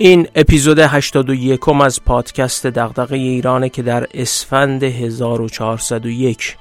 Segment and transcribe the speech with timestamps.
[0.00, 6.56] این اپیزود 81 از پادکست دغدغه ایرانه که در اسفند 1401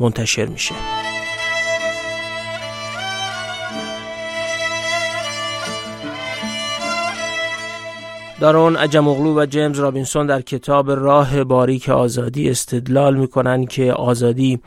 [0.00, 0.74] منتشر میشه.
[8.40, 14.60] دارون اجموغلو و جیمز رابینسون در کتاب راه باریک آزادی استدلال می‌کنن که آزادی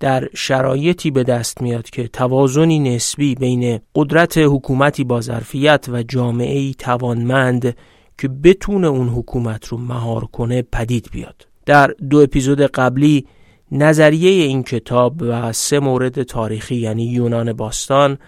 [0.00, 6.72] در شرایطی به دست میاد که توازنی نسبی بین قدرت حکومتی با ظرفیت و جامعه
[6.72, 7.76] توانمند
[8.18, 13.26] که بتونه اون حکومت رو مهار کنه پدید بیاد در دو اپیزود قبلی
[13.72, 18.18] نظریه این کتاب و سه مورد تاریخی یعنی یونان باستان،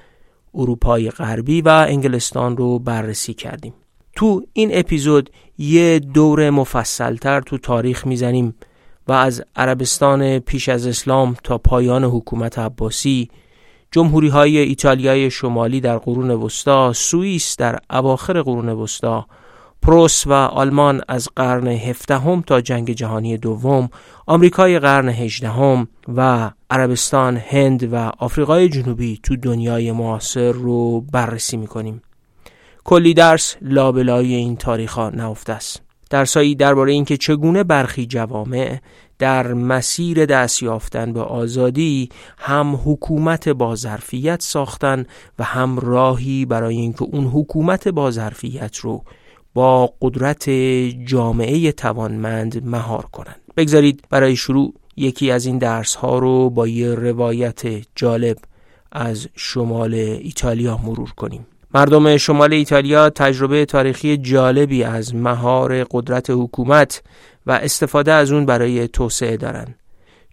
[0.54, 3.74] اروپای غربی و انگلستان رو بررسی کردیم.
[4.16, 8.54] تو این اپیزود یه دور مفصلتر تو تاریخ می‌زنیم
[9.08, 13.28] و از عربستان پیش از اسلام تا پایان حکومت عباسی
[13.90, 19.26] جمهوری های ایتالیای شمالی در قرون وسطا سوئیس در اواخر قرون وسطا
[19.82, 23.88] پروس و آلمان از قرن هفدهم تا جنگ جهانی دوم
[24.26, 32.02] آمریکای قرن هجدهم و عربستان هند و آفریقای جنوبی تو دنیای معاصر رو بررسی می‌کنیم.
[32.84, 35.81] کلی درس لابلای این تاریخ ها نهفته است.
[36.12, 38.78] درسایی درباره اینکه چگونه برخی جوامع
[39.18, 45.06] در مسیر دست یافتن به آزادی هم حکومت با ظرفیت ساختن
[45.38, 49.04] و هم راهی برای اینکه اون حکومت با ظرفیت رو
[49.54, 50.50] با قدرت
[51.04, 53.40] جامعه توانمند مهار کنند.
[53.56, 57.62] بگذارید برای شروع یکی از این درس ها رو با یه روایت
[57.96, 58.36] جالب
[58.92, 61.46] از شمال ایتالیا مرور کنیم.
[61.74, 67.02] مردم شمال ایتالیا تجربه تاریخی جالبی از مهار قدرت حکومت
[67.46, 69.74] و استفاده از اون برای توسعه دارند.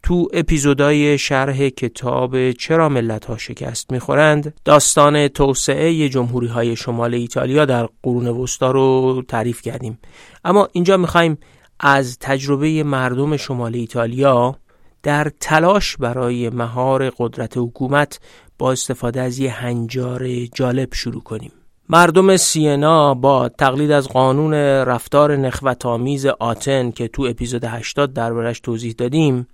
[0.04, 7.66] تو اپیزودای شرح کتاب چرا ملت ها شکست می‌خورند داستان توسعه جمهوری های شمال ایتالیا
[7.66, 10.00] در قرون وسطا رو تعریف کردیم
[10.46, 11.38] اما اینجا می‌خوایم
[11.80, 14.56] از تجربه مردم شمال ایتالیا
[15.04, 18.20] در تلاش برای مهار قدرت حکومت
[18.58, 21.52] با استفاده از یه هنجار جالب شروع کنیم.
[21.90, 28.96] مردم سینا با تقلید از قانون رفتار نخوتآمیز آتن که تو اپیزود 80 دربارش توضیح
[28.98, 29.48] دادیم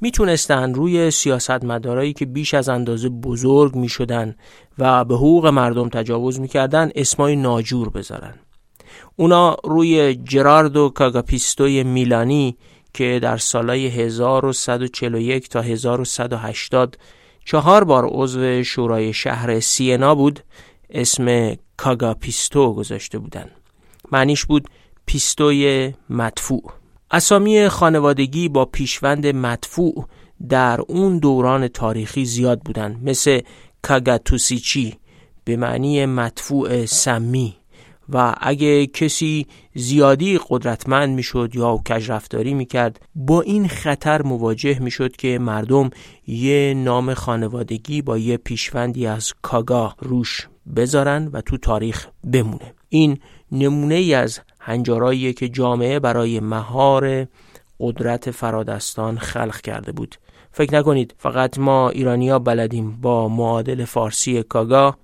[0.00, 4.36] می‌تونستن روی سیاستمدارایی که بیش از اندازه بزرگ می‌شدن
[4.78, 8.34] و به حقوق مردم تجاوز می‌کردن اسمای ناجور بذارن.
[9.16, 12.56] اونا روی جراردو کاگاپیستوی میلانی
[12.94, 16.98] که در سالهای 1141 تا 1180
[17.44, 20.40] چهار بار عضو شورای شهر سینا بود
[20.90, 23.50] اسم کاگاپیستو گذاشته بودن.
[24.12, 24.68] معنیش بود
[25.06, 26.72] پیستوی مدفوع.
[27.10, 30.06] اسامی خانوادگی با پیشوند مدفوع
[30.48, 33.40] در اون دوران تاریخی زیاد بودن مثل
[33.82, 34.96] کاگاتوسیچی
[35.44, 37.56] به معنی مدفوع سمی.
[38.08, 45.16] و اگه کسی زیادی قدرتمند می‌شد یا کج رفتاری می‌کرد با این خطر مواجه می‌شد
[45.16, 45.90] که مردم
[46.26, 52.74] یه نام خانوادگی با یه پیشوندی از کاگا روش بذارن و تو تاریخ بمونه.
[52.88, 53.18] این
[53.52, 57.26] نمونه ای از هنجارایی که جامعه برای مهار
[57.80, 60.16] قدرت فرادستان خلق کرده بود.
[60.52, 64.96] فکر نکنید فقط ما ایرانیا بلدیم با معادل فارسی کاگا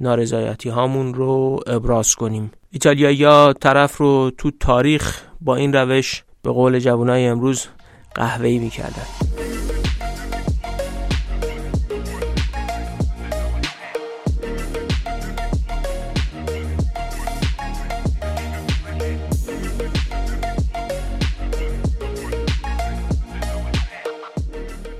[0.00, 2.50] نارضایتی هامون رو ابراز کنیم.
[2.70, 7.66] ایتالیایی طرف رو تو تاریخ با این روش به قول جوانای امروز
[8.14, 9.06] قهوه‌ای می‌کردن.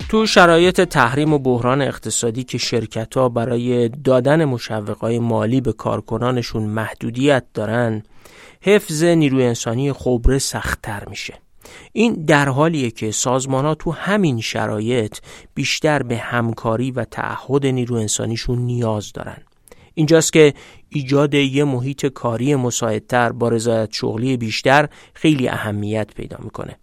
[0.09, 6.63] تو شرایط تحریم و بحران اقتصادی که شرکت ها برای دادن مشوقای مالی به کارکنانشون
[6.63, 8.03] محدودیت دارن
[8.61, 11.35] حفظ نیروی انسانی خبره سختتر میشه.
[11.93, 15.19] این در حالیه که سازمان ها تو همین شرایط
[15.55, 19.39] بیشتر به همکاری و تعهد نیرو انسانیشون نیاز دارن.
[19.95, 20.55] اینجاست که
[20.89, 26.77] ایجاد یه محیط کاری مساعدتر با رضایت شغلی بیشتر خیلی اهمیت پیدا می‌کنه.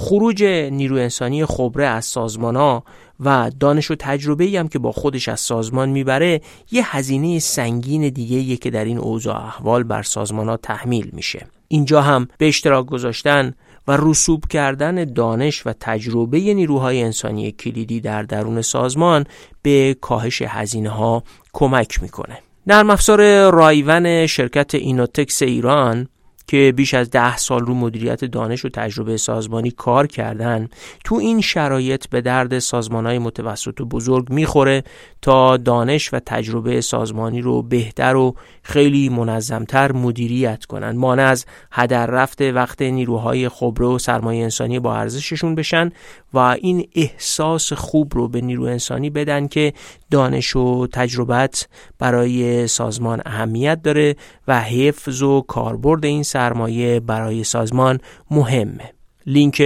[0.00, 2.84] خروج نیرو انسانی خبره از سازمان ها
[3.20, 6.40] و دانش و تجربه هم که با خودش از سازمان می‌بره
[6.70, 11.46] یه هزینه سنگین دیگه که در این اوضاع احوال بر سازمان ها تحمیل میشه.
[11.68, 13.54] اینجا هم به اشتراک گذاشتن
[13.88, 19.24] و رسوب کردن دانش و تجربه نیروهای انسانی کلیدی در درون سازمان
[19.62, 21.22] به کاهش هزینه ها
[21.52, 22.38] کمک می‌کنه.
[22.66, 26.08] نرم افزار رایون شرکت اینوتکس ایران
[26.48, 30.68] که بیش از ده سال رو مدیریت دانش و تجربه سازمانی کار کردن
[31.04, 34.84] تو این شرایط به درد سازمان های متوسط و بزرگ می‌خوره
[35.22, 40.96] تا دانش و تجربه سازمانی رو بهتر و خیلی منظمتر مدیریت کنن.
[40.96, 45.90] مانع از هدر رفته وقت نیروهای خبره و سرمایه انسانی با ارزششون بشن
[46.34, 49.72] و این احساس خوب رو به نیرو انسانی بدن که
[50.10, 51.68] دانش و تجربت
[51.98, 54.16] برای سازمان اهمیت داره
[54.48, 57.98] و حفظ و کاربرد این سرمایه برای سازمان
[58.30, 58.92] مهمه.
[59.26, 59.62] لینک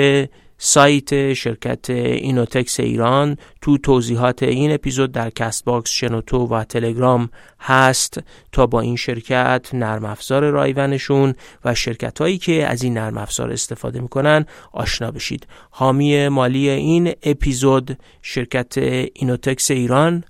[0.65, 7.31] سایت شرکت اینوتکس ایران تو توضیحات این اپیزود در Castbox شنوتو و تلگرام
[7.61, 8.21] هست.
[8.53, 11.35] تا با این شرکت نرم افزار رایونشون
[11.65, 15.47] و شرکت هایی که از این نرم افزار استفاده می‌کنن آشنا بشید.
[15.71, 18.79] حامی مالی این اپیزود شرکت
[19.15, 20.25] اینوتکس ایران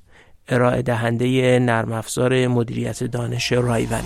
[0.53, 4.03] ارائه دهنده نرم افزار مدیریت دانش رایونه.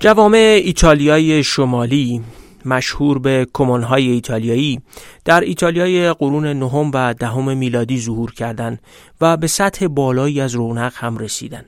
[0.00, 2.22] جوامع ایتالیای شمالی.
[2.64, 4.80] مشهور به کمونهای ایتالیایی
[5.24, 8.80] در ایتالیای قرون نهم و دهم میلادی ظهور کردند
[9.20, 11.64] و به سطح بالایی از رونق هم رسیدن.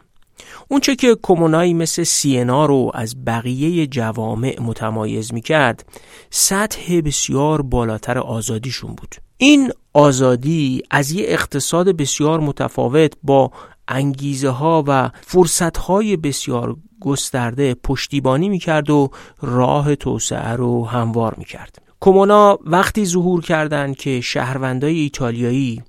[0.69, 5.85] اونچه که کمونایی مثل سینا رو از بقیه جوامع متمایز می‌کرد
[6.31, 13.51] سطح بسیار بالاتر آزادیشون بود این آزادی از یه اقتصاد بسیار متفاوت با
[13.89, 19.11] انگیزه ها و فرصت های بسیار گسترده پشتیبانی می‌کرد و
[19.41, 21.83] راه توسعه رو هموار می‌کرد.
[22.01, 25.83] کومونا وقتی ظهور کردند که شهروندای ایتالیایی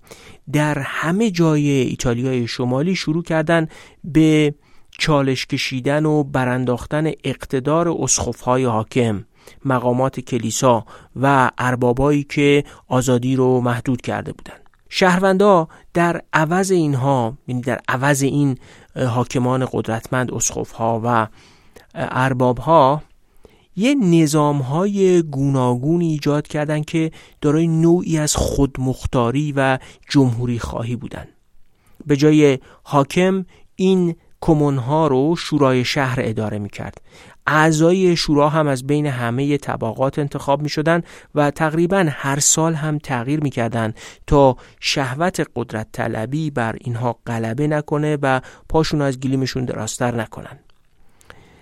[0.54, 3.72] در همه جای ایتالیای شمالی شروع کردند
[4.04, 4.56] به
[5.00, 9.26] چالش کشیدن و برانداختن اقتدار اسخفهای حاکم
[9.66, 10.86] مقامات کلیسا
[11.22, 14.63] و اربابایی که آزادی رو محدود کرده بودند.
[14.96, 18.58] شهروندا در عوض اینها یعنی در عوض این
[18.96, 21.28] حاکمان قدرتمند اسخف ها و
[21.96, 23.04] ارباب ها
[23.76, 27.12] یه نظام های گوناگون ایجاد کردند که
[27.42, 29.80] دارای نوعی از خودمختاری و
[30.10, 31.30] جمهوری خواهی بودند
[32.06, 37.02] به جای حاکم این کمون ها رو شورای شهر اداره می کرد
[37.48, 41.02] اعضای شورا هم از بین همه طبقات انتخاب می شدن
[41.36, 43.94] و تقریبا هر سال هم تغییر می کردن
[44.28, 50.60] تا شهوت قدرت طلبی بر اینها غلبه نکنه و پاشون از گلیمشون دراستر نکنن.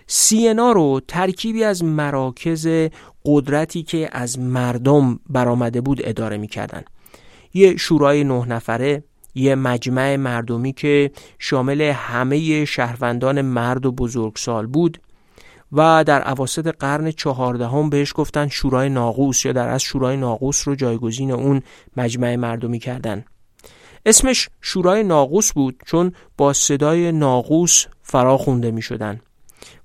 [0.07, 2.89] سینا رو ترکیبی از مراکز
[3.25, 6.83] قدرتی که از مردم برآمده بود اداره می‌کردن.
[7.53, 9.03] یه شورای نه نفره
[9.35, 14.97] یه مجمع مردمی که شامل همه شهروندان مرد و بزرگسال بود
[15.71, 20.75] و در عواسط قرن چهاردهم بهش گفتن شورای ناقوس یا در از شورای ناقوس رو
[20.75, 21.61] جایگزین اون
[21.97, 23.25] مجمع مردمی کردن.
[24.05, 29.19] اسمش شورای ناقوس بود چون با صدای ناقوس فرا خونده می شدن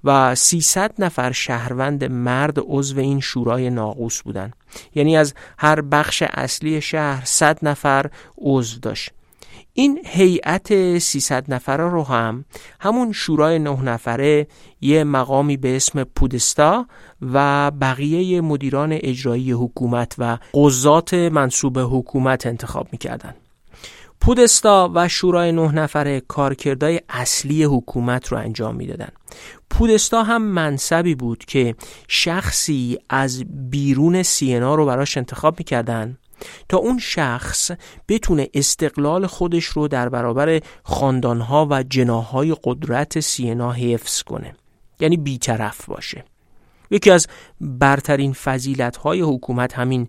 [0.04, 4.50] و 300 نفر شهروند مرد عضو این شورای ناقوس بودن.
[4.94, 9.10] یعنی از هر بخش اصلی شهر 100 نفر عضو داشت.
[9.78, 12.44] این هیئت 300 نفره رو هم
[12.80, 14.46] همون شورای نه نفره
[14.80, 16.86] یه مقامی به اسم پودستا
[17.22, 23.34] و بقیه مدیران اجرایی حکومت و قضات منصوب حکومت انتخاب می‌کردن.
[24.20, 29.10] پودستا و شورای نه نفره کارکردهای اصلی حکومت رو انجام می‌دادن.
[29.70, 31.74] پودستا هم منصبی بود که
[32.08, 36.18] شخصی از بیرون سینا رو براش انتخاب می‌کردن
[36.68, 37.70] تا اون شخص
[38.08, 44.54] بتونه استقلال خودش رو در برابر خاندانها و جناهای قدرت سینا حفظ کنه.
[45.00, 46.24] یعنی بیطرف باشه.
[46.90, 47.26] یکی از
[47.60, 50.08] برترین فضیلت های حکومت همین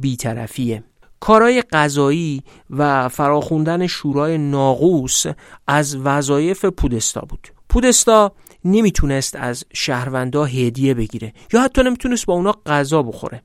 [0.00, 0.82] بیطرفیه.
[1.20, 5.24] کارای قضایی و فراخوندن شورای ناقوس
[5.66, 7.48] از وظایف پودستا بود.
[7.68, 8.32] پودستا
[8.64, 13.42] نمی‌تونست از شهروندا هدیه بگیره یا حتی نمی‌تونست با اونا غذا بخوره.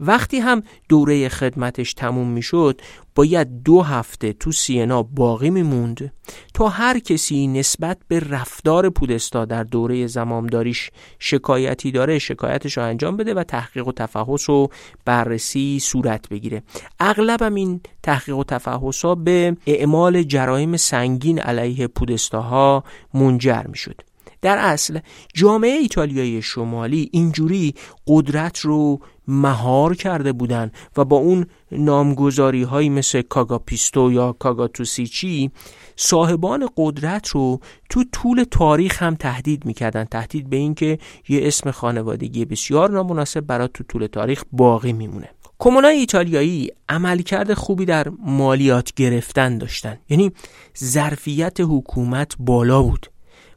[0.00, 2.80] وقتی هم دوره خدمتش تموم می‌شد
[3.14, 6.12] باید دو هفته تو سینا باقی میموند
[6.54, 13.16] تا هر کسی نسبت به رفتار پودستا در دوره زمامداریش شکایتی داره شکایتش رو انجام
[13.16, 14.68] بده و تحقیق و تفحص و
[15.04, 16.62] بررسی صورت بگیره.
[17.00, 22.84] اغلب این تحقیق و تفحص ها به اعمال جرایم سنگین علیه پودستاها
[23.14, 24.00] منجر می‌شد.
[24.42, 24.98] در اصل
[25.34, 27.74] جامعه ایتالیایی شمالی اینجوری
[28.06, 35.50] قدرت رو مهار کرده بودن و با اون نامگذاری هایی مثل کاگاپیستو یا کاگاتوسیچی
[35.96, 37.60] صاحبان قدرت رو
[37.90, 40.04] تو طول تاریخ هم تهدید می‌کردن.
[40.04, 45.28] تهدید به اینکه یه اسم خانوادگی بسیار نامناسب برای تو طول تاریخ باقی میمونه.
[45.58, 49.98] کمونای ایتالیایی عملکرد خوبی در مالیات گرفتن داشتن.
[50.08, 50.32] یعنی
[50.78, 53.06] ظرفیت حکومت بالا بود.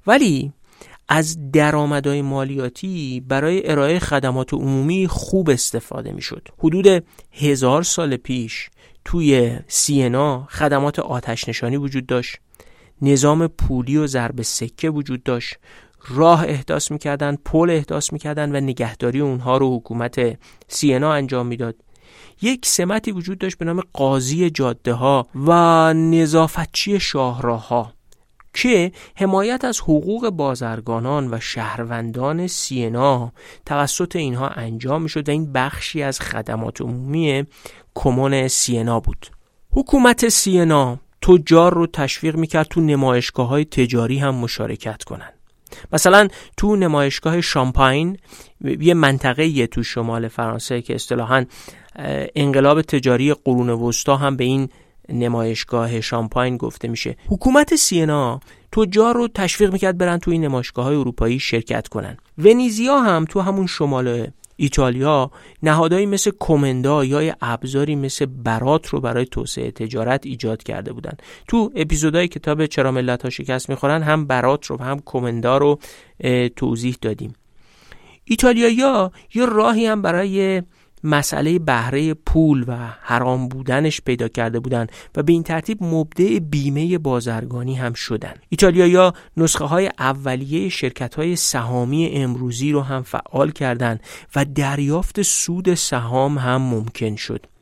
[0.07, 0.53] ولی
[1.07, 6.47] از درآمدهای مالیاتی برای ارائه خدمات عمومی خوب استفاده می‌شد.
[6.59, 8.69] حدود هزار سال پیش
[9.05, 12.37] توی سینا خدمات آتش نشانی وجود داشت.
[13.01, 15.57] نظام پولی و ضرب سکه وجود داشت.
[16.07, 21.75] راه احداث می‌کردن پل احداث می‌کردن و نگهداری اونها رو حکومت سینا انجام می‌داد.
[22.41, 25.51] یک سمتی وجود داشت به نام قاضی جاده ها و
[25.93, 27.67] نظافتچی شاهراه
[28.53, 33.31] که حمایت از حقوق بازرگانان و شهروندان سینا
[33.65, 37.45] توسط اینها انجام می‌شد و این بخشی از خدمات عمومی
[37.95, 39.27] کمون سینا بود
[39.71, 45.33] حکومت سینا تجار رو تشویق می‌کرد تو نمایشگاه های تجاری هم مشارکت کنند.
[45.93, 48.17] مثلا تو نمایشگاه شامپاین
[48.79, 51.45] یه منطقه تو شمال فرانسه که اصطلاحا
[52.35, 54.69] انقلاب تجاری قرون وسطا هم به این
[55.09, 57.15] نمایشگاه شامپاین گفته میشه.
[57.27, 58.39] حکومت سینا
[58.71, 62.17] تجار رو تشویق می‌کرد برن تو این نمایشگاه های اروپایی شرکت کنن.
[62.37, 65.31] ونیزیا هم تو همون شمال ایتالیا
[65.63, 71.13] نهادهایی مثل کومندا یا ابزاری مثل برات رو برای توسعه تجارت ایجاد کرده بودن.
[71.47, 75.79] تو اپیزودهای کتاب چرا ملت ها شکست می‌خورن هم برات رو هم کومندا رو
[76.55, 77.33] توضیح دادیم.
[78.25, 78.75] ایتالیایی
[79.35, 80.61] یه راهی هم برای
[81.03, 86.97] مسئله بهره پول و حرام بودنش پیدا کرده بودند و به این ترتیب مبدع بیمه
[86.97, 93.99] بازرگانی هم شدن ایتالیایا نسخه های اولیه شرکت های سهامی امروزی رو هم فعال کردند
[94.35, 97.52] و دریافت سود سهام هم ممکن شد.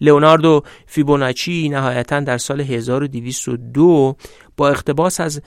[0.00, 4.16] لئوناردو فیبوناچی نهایتا در سال 1202
[4.56, 5.40] با اقتباس از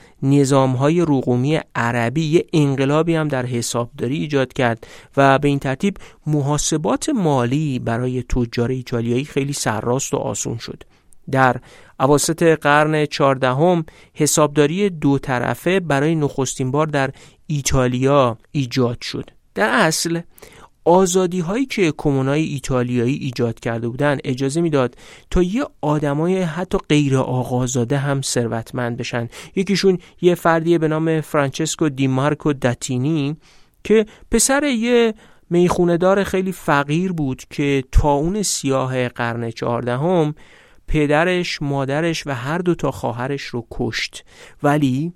[0.78, 7.08] های رقومی عربی یه انقلابی هم در حسابداری ایجاد کرد و به این ترتیب محاسبات
[7.08, 10.82] مالی برای تجار ایتالیایی خیلی سرراست و آسون شد.
[11.30, 11.56] در
[12.00, 17.10] اواسط قرن چهاردهم حسابداری دو طرفه برای نخستین بار در
[17.46, 19.30] ایتالیا ایجاد شد.
[19.54, 20.20] در اصل
[20.84, 24.96] آزادی هایی که کمونای ایتالیایی ایجاد کرده بودن اجازه می‌داد
[25.30, 29.28] تا یه آدمای حتی غیر آقازاده هم ثروتمند بشن.
[29.56, 33.36] یکیشون یه فردیه به نام فرانچسکو دیمارکو داتینی
[33.84, 35.14] که پسر یه
[35.50, 40.34] میخوندار خیلی فقیر بود که تا اون سیاه قرن چهاردهم
[40.88, 44.24] پدرش مادرش و هر دو تا خواهرش رو کشت.
[44.62, 45.12] ولی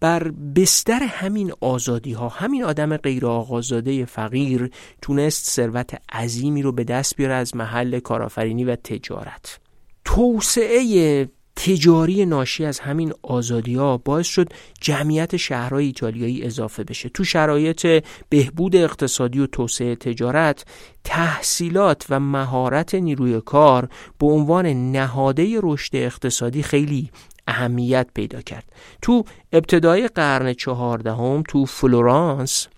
[0.00, 4.70] بر بستر همین آزادی ها همین آدم غیر آقازاده فقیر
[5.02, 9.58] تونست ثروت عظیمی رو به دست بیاره از محل کارآفرینی و تجارت.
[10.04, 14.48] توسعه تجاری ناشی از همین آزادی ها باعث شد
[14.80, 17.08] جمعیت شهرهای ایتالیایی اضافه بشه.
[17.08, 20.64] تو شرایط بهبود اقتصادی و توسعه تجارت
[21.04, 23.88] تحصیلات و مهارت نیروی کار
[24.18, 27.10] به عنوان نهاده رشد اقتصادی خیلی
[27.46, 28.64] اهمیت پیدا کرد.
[29.02, 32.68] تو ابتدای قرن چهاردهم تو فلورانس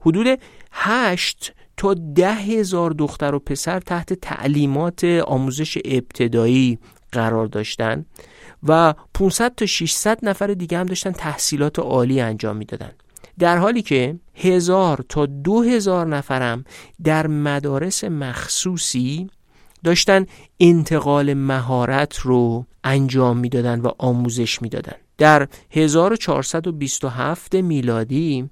[0.00, 0.38] حدود
[0.72, 6.78] هشت تا ده هزار دختر و پسر تحت تعلیمات آموزش ابتدایی
[7.12, 8.04] قرار داشتن
[8.62, 12.92] و 500 تا 600 نفر دیگه هم داشتن تحصیلات عالی انجام می‌دادن.
[13.38, 16.64] در حالی که هزار تا دو هزار نفرم
[17.04, 19.30] در مدارس مخصوصی
[19.84, 20.26] داشتن
[20.60, 24.94] انتقال مهارت رو انجام می‌دادن و آموزش می‌دادن.
[25.18, 28.50] در 1427 میلادی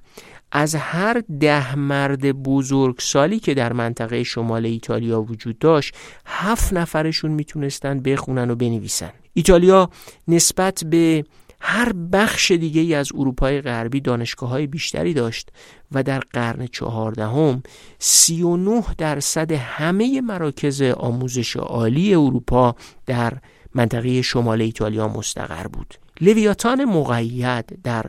[0.53, 5.95] از هر ده مرد بزرگسالی که در منطقه شمال ایتالیا وجود داشت
[6.27, 9.11] هفت نفرشون می‌تونستن بخونن و بنویسن.
[9.35, 9.91] ایتالیا
[10.29, 11.25] نسبت به
[11.61, 15.49] هر بخش دیگه ای از اروپای غربی دانشگاه های بیشتری داشت
[15.93, 17.63] و در قرن چهاردهم
[17.99, 22.75] 39 درصد همه مراکز آموزش عالی اروپا
[23.07, 23.33] در
[23.75, 25.95] منطقه شمال ایتالیا مستقر بود.
[26.21, 28.07] لویاتان مقید در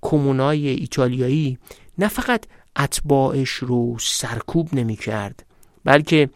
[0.00, 1.58] کمونای ایتالیایی
[1.98, 2.44] نه فقط
[2.78, 5.46] اتباعش رو سرکوب نمی کرد
[5.84, 6.28] بلکه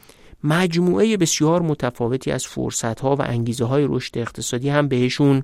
[0.45, 5.43] مجموعه بسیار متفاوتی از فرصت ها و انگیزه های رشد اقتصادی هم بهشون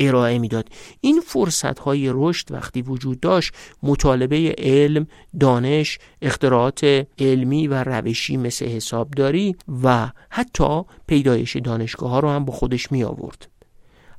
[0.00, 0.68] ارائه می‌داد.
[1.00, 5.06] این فرصت های رشد وقتی وجود داشت مطالبه علم
[5.40, 12.52] دانش اختراعات علمی و روشی مثل حسابداری و حتی پیدایش دانشگاه ها رو هم با
[12.52, 13.48] خودش می آورد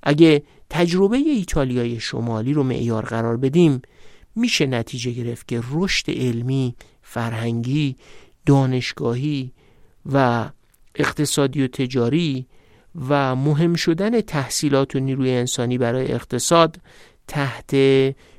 [0.04, 3.82] اگه تجربه ایتالیای شمالی رو معیار قرار بدیم
[4.36, 7.96] میشه نتیجه گرفت که رشد علمی فرهنگی
[8.46, 9.52] دانشگاهی
[10.06, 10.50] و
[10.96, 12.48] اقتصادی و تجاری
[13.10, 16.77] و مهم شدن تحصیلات و نیروی انسانی برای اقتصاد
[17.27, 17.75] تحت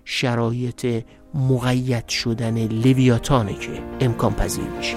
[0.04, 1.04] شرایط
[1.35, 4.97] مقید شدن لویاتانه که امکان پذیر میشه.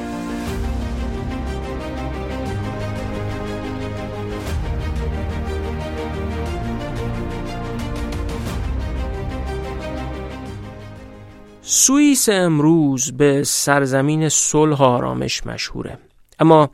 [11.61, 15.97] سوئیس امروز به سرزمین صلح آرامش مشهوره.
[16.39, 16.69] اما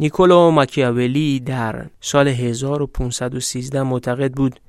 [0.00, 4.60] نیکولو ماکیاولی در سال 1513 معتقد بود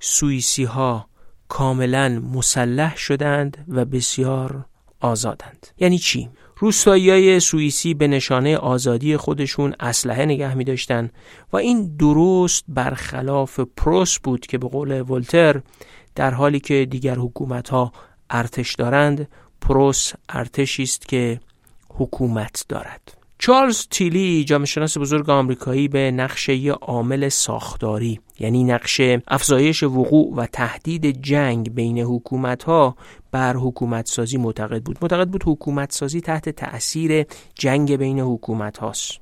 [0.00, 1.06] سوئیسی ها
[1.48, 4.64] کاملا مسلح شدند و بسیار
[5.00, 5.66] آزادند.
[5.78, 6.28] یعنی چی؟
[6.58, 11.10] روستایی های سوئیسی به نشانه آزادی خودشون اسلحه نگه می داشتن
[11.52, 15.60] و این درست برخلاف پروس بود که به قول ولتر
[16.14, 17.92] در حالی که دیگر حکومت ها
[18.30, 19.28] ارتش دارند
[19.60, 21.40] پروس ارتشی است که
[21.88, 23.15] حکومت دارد.
[23.38, 30.46] چارلز تیلی جامعه شناس بزرگ آمریکایی به نقشه عامل ساختاری یعنی نقش افزایش وقوع و
[30.46, 32.96] تهدید جنگ بین حکومت ها
[33.30, 34.98] بر حکومت سازی معتقد بود.
[35.02, 39.12] معتقد بود حکومت سازی تحت تأثیر جنگ بین حکومت هاست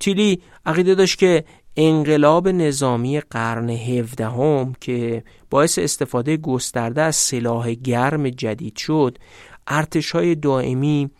[0.00, 1.44] تیلی عقیده داشت که
[1.76, 9.18] انقلاب نظامی قرن هفدهم که باعث استفاده گسترده از سلاح گرم جدید شد
[9.66, 11.10] ارتش های دائمی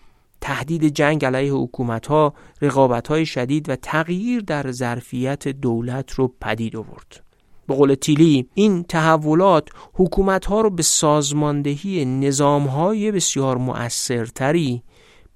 [0.40, 6.76] تهدید جنگ علیه حکومت ها رقابت های شدید و تغییر در ظرفیت دولت رو پدید
[6.76, 7.24] آورد.
[7.66, 14.82] به قول تیلی این تحولات حکومت ها رو به سازماندهی نظام های بسیار مؤثرتری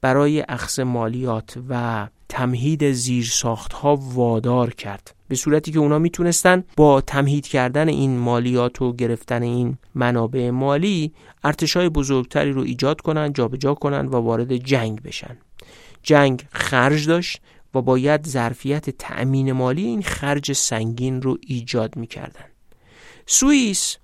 [0.01, 5.15] برای اخذ مالیات و تمهید زیرساخت ها وادار کرد.
[5.33, 11.13] به صورتی که اونا می‌تونستن با تمهید کردن این مالیات و گرفتن این منابع مالی
[11.45, 15.39] ارتشای بزرگتری رو ایجاد کنن جابجا کنن و وارد جنگ بشن.
[16.03, 17.41] جنگ خرج داشت
[17.75, 22.45] و باید ظرفیت تأمین مالی این خرج سنگین رو ایجاد می‌کردن.
[23.27, 23.97] سوئیس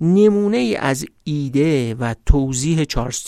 [0.00, 3.22] نمونه ای از ایده و توضیح چارلز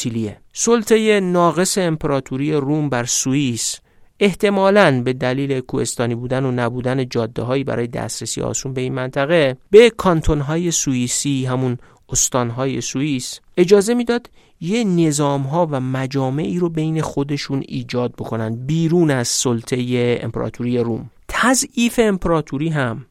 [0.52, 3.80] سلطه ناقص امپراتوری روم بر سوئیس
[4.20, 9.56] احتمالاً به دلیل کوهستانی بودن و نبودن جاده هایی برای دسترسی آسون به این منطقه
[9.70, 11.78] به کانتون های سوئیسی همون
[12.08, 18.66] استان های سوئیس اجازه می‌داد یه نظام ها و مجامعی رو بین خودشون ایجاد بکنن
[18.66, 21.10] بیرون از سلطه امپراتوری روم.
[21.28, 23.06] تضعیف امپراتوری هم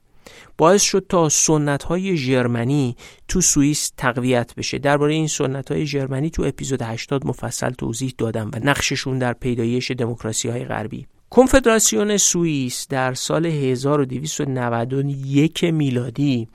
[0.57, 2.95] باعث شد تا سنت های ژرمنی
[3.27, 4.77] تو سوئیس تقویت بشه.
[4.77, 9.91] درباره این سنت های ژرمنی تو اپیزود 80 مفصل توضیح دادم و نقششون در پیدایش
[9.91, 11.07] دموکراسی های غربی.
[11.29, 16.47] کنفدراسیون سوئیس در سال 1291 میلادی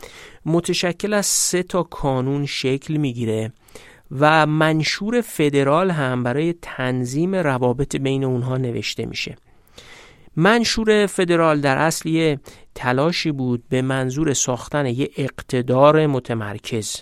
[0.47, 3.53] متشکل از سه تا کانون شکل می‌گیره
[4.11, 9.37] و منشور فدرال هم برای تنظیم روابط بین اونها نوشته میشه.
[10.37, 12.37] منشور فدرال در اصل
[12.75, 16.97] تلاشی بود به منظور ساختن یه اقتدار متمرکز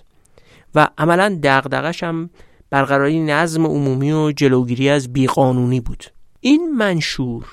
[0.74, 2.30] و عملا دغدغش هم
[2.70, 6.04] برقراری نظم عمومی و جلوگیری از بیقانونی بود.
[6.40, 7.44] این منشور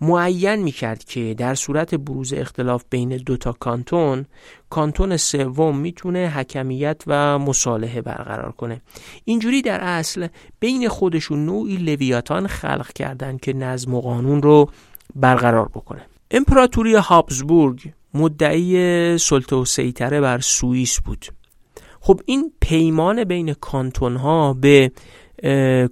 [0.00, 4.26] معین می کرد که در صورت بروز اختلاف بین دو تا کانتون
[4.70, 8.80] کانتون سوم می‌تونه حکمیت و مصالحه برقرار کنه.
[9.24, 10.26] اینجوری در اصل
[10.60, 14.70] بین خودشون نوعی لویاتان خلق کردن که نظم و قانون رو
[15.14, 16.06] برقرار بکنه.
[16.30, 21.26] امپراتوری هابزبورگ مدعی سلطه و سیطره بر سوئیس بود.
[22.00, 24.92] خب این پیمان بین کانتون ها به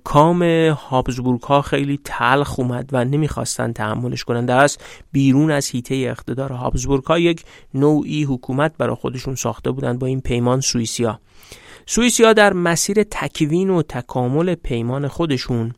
[0.05, 4.47] کام هابزبورگ ها خیلی تلخ اومد و نمی‌خواستن تحملش کنن.
[4.47, 4.69] در
[5.13, 10.21] بیرون از هیته اقتدار هابزبورگ ها یک نوعی حکومت برای خودشون ساخته بودند با این
[10.21, 11.21] پیمان سوئیسیا
[11.89, 15.73] سوئیسیا در مسیر تکوین و تکامل پیمان خودشون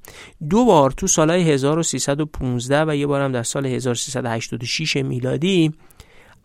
[0.50, 5.72] دو بار تو سالهای 1315 و یه بارم در سال 1386 میلادی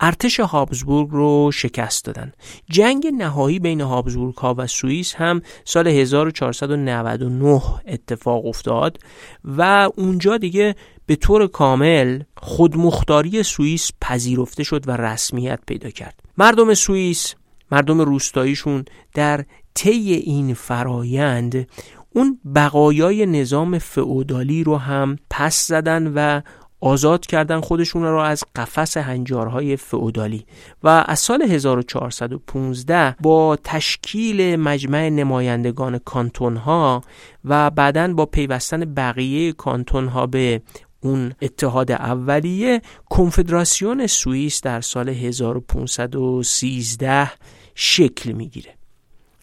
[0.00, 2.32] ارتش هابزبورگ رو شکست دادن.
[2.70, 8.98] جنگ نهایی بین هابزبورگ ها و سوئیس هم سال 1499 اتفاق افتاد
[9.44, 10.74] و اونجا دیگه
[11.06, 16.20] به طور کامل خودمختاری سوئیس پذیرفته شد و رسمیت پیدا کرد.
[16.38, 17.34] مردم سوئیس
[17.72, 21.68] مردم روستاییشون در طی این فرایند
[22.10, 26.40] اون بقایای نظام فئودالی رو هم پس زدن و
[26.84, 30.46] آزاد کردن خودشون را از قفس هنجارهای فئودالی.
[30.82, 37.02] و از سال 1415 با تشکیل مجمع نمایندگان کانتون ها
[37.44, 40.62] و بعدا با پیوستن بقیه کانتون ها به
[41.04, 47.30] اون اتحاد اولیه کنفدراسیون سوئیس در سال 1513
[47.74, 48.74] شکل می‌گیره.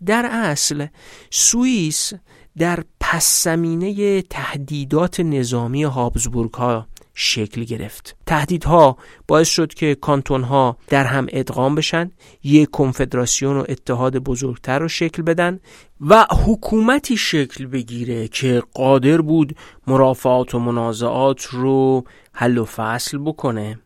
[0.05, 0.87] در اصل
[1.29, 2.13] سوئیس
[2.57, 8.15] در پس زمینه تهدیدات نظامی هابزبورگ ها شکل گرفت.
[8.25, 8.97] تهدیدها
[9.27, 12.11] باعث شد که کانتون ها در هم ادغام بشن
[12.43, 15.59] یک کنفدراسیون و اتحاد بزرگتر رو شکل بدن
[16.01, 19.55] و حکومتی شکل بگیره که قادر بود
[19.87, 23.79] مرافعات و منازعات رو حل و فصل بکنه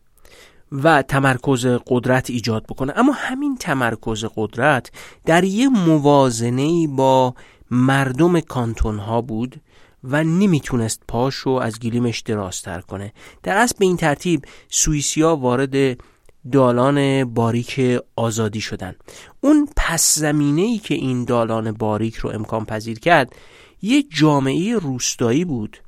[0.72, 2.92] و تمرکز قدرت ایجاد بکنه.
[2.96, 4.90] اما همین تمرکز قدرت
[5.24, 7.34] در یه موازنه با
[7.70, 9.60] مردم کانتون ها بود
[10.06, 13.12] و نمی‌تونست پاشو از گلیمش درازتر کنه.
[13.42, 15.98] در اصل به این ترتیب سوئیسیا وارد
[16.52, 18.94] دالان باریک آزادی شدن.
[19.40, 23.32] اون پس زمینه ای که این دالان باریک رو امکان پذیر کرد
[23.82, 25.78] یه جامعه روستایی بود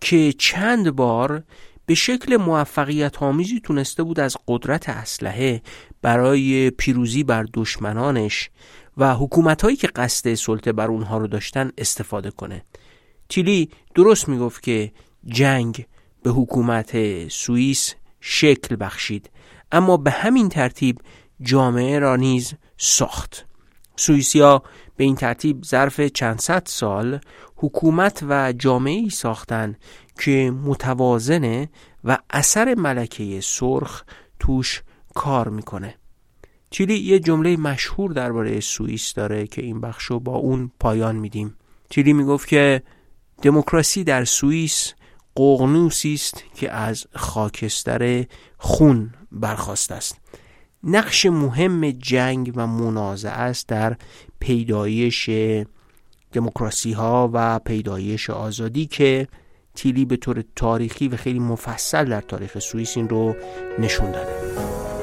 [0.00, 1.42] که چند بار
[1.86, 5.62] به شکل موفقیت آمیزی تونسته بود از قدرت اسلحه
[6.02, 8.50] برای پیروزی بر دشمنانش
[8.96, 12.64] و حکومت هایی که قصد سلطه بر اونها رو داشتن استفاده کنه.
[13.28, 14.92] تیلی درست می‌گفت که
[15.26, 15.86] جنگ
[16.22, 19.30] به حکومت سوئیس شکل بخشید
[19.72, 20.98] اما به همین ترتیب
[21.40, 23.46] جامعه را نیز ساخت.
[23.96, 24.62] سوئیسیا
[24.96, 27.20] به این ترتیب ظرف چند صد سال
[27.56, 29.76] حکومت و جامعه ای ساختن
[30.20, 31.68] که متوازنه
[32.04, 34.04] و اثر ملکه سرخ
[34.38, 34.82] توش
[35.14, 35.94] کار می‌کنه.
[36.70, 41.56] چیلی یه جمله مشهور درباره سوئیس داره که این بخش رو با اون پایان میدیم.
[41.90, 42.82] چیلی می‌گفت که
[43.44, 44.92] دموکراسی در سوئیس
[45.36, 48.26] قغنوسی است که از خاکستر
[48.58, 50.16] خون برخواسته است.
[50.84, 53.96] نقش مهم جنگ و منازعه است در
[54.40, 55.30] پیدایش
[56.32, 59.28] دموکراسی ها و پیدایش آزادی که
[59.74, 63.36] تیلی به طور تاریخی و خیلی مفصل در تاریخ سوئیس این رو
[63.78, 64.93] نشون داده.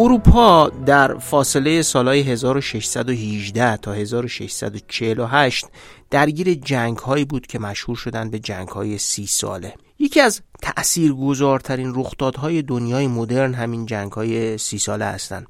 [0.00, 5.66] اروپا در فاصله سالهای 1618 تا 1648
[6.10, 9.74] درگیر جنگ هایی بود که مشهور شدن به جنگ های سی ساله.
[9.98, 15.46] یکی از تأثیرگذارترین رخدادهای دنیای مدرن همین جنگ های سی ساله هستند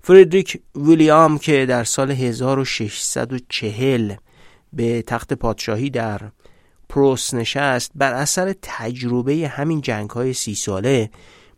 [0.00, 4.14] فردریک ویلیام که در سال 1640
[4.72, 6.20] به تخت پادشاهی در
[6.88, 11.10] پروس نشست بر اثر تجربه همین جنگ های سی ساله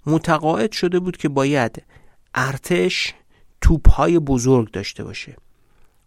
[0.07, 1.83] متقاعد شده بود که باید
[2.35, 3.15] ارتش
[3.61, 5.37] توپهای بزرگ داشته باشه.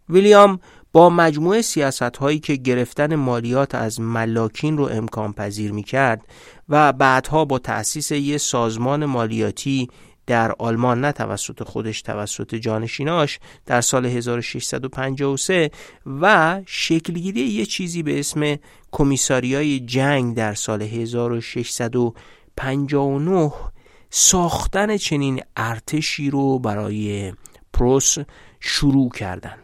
[0.08, 0.60] ویلیام
[0.92, 6.22] با مجموعه سیاست هایی که گرفتن مالیات از ملاکین رو امکان پذیر می کرد
[6.68, 9.88] و بعدها با تأسیس یک سازمان مالیاتی
[10.26, 15.70] در آلمان نه توسط خودش توسط جانشیناش در سال 1653
[16.20, 18.56] و شکلگیری یه چیزی به اسم
[18.92, 23.52] کمیساریای جنگ در سال 1659
[24.10, 27.32] ساختن چنین ارتشی رو برای
[27.72, 28.16] پروس
[28.60, 29.58] شروع کردن.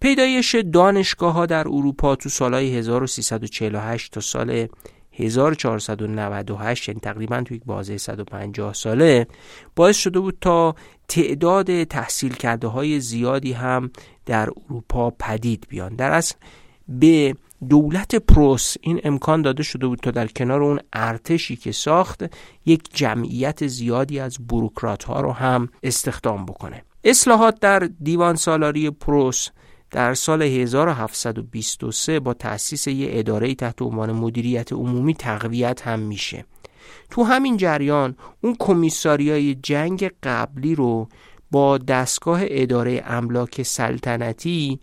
[0.00, 4.68] پیدایش دانشگاه ها در اروپا تو سالهای 1348 تا سال
[5.12, 9.26] 1498 یعنی تقریبا تو یک بازه 150 ساله
[9.76, 10.74] باعث شده بود تا
[11.08, 13.90] تعداد تحصیل کرده های زیادی هم
[14.26, 15.96] در اروپا پدید بیان.
[15.96, 16.34] در اصل
[16.88, 17.36] به
[17.68, 22.24] دولت پروس این امکان داده شده بود تا در کنار اون ارتشی که ساخت
[22.66, 26.84] یک جمعیت زیادی از بروکرات ها رو هم استخدام بکنه.
[27.04, 29.48] اصلاحات در دیوان سالاری پروس
[29.90, 36.44] در سال 1723 با تأسیس یه اداره تحت عنوان مدیریت عمومی تقویت هم میشه.
[37.10, 41.08] تو همین جریان اون کمیساریای جنگ قبلی رو
[41.50, 44.80] با دستگاه اداره املاک سلطنتی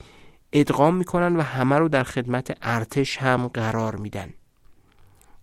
[0.53, 4.33] ادغام می‌کنن و همه رو در خدمت ارتش هم قرار میدن.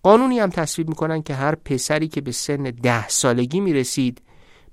[0.03, 4.23] قانونی هم تصویب می‌کنن که هر پسری که به سن ده سالگی می‌رسید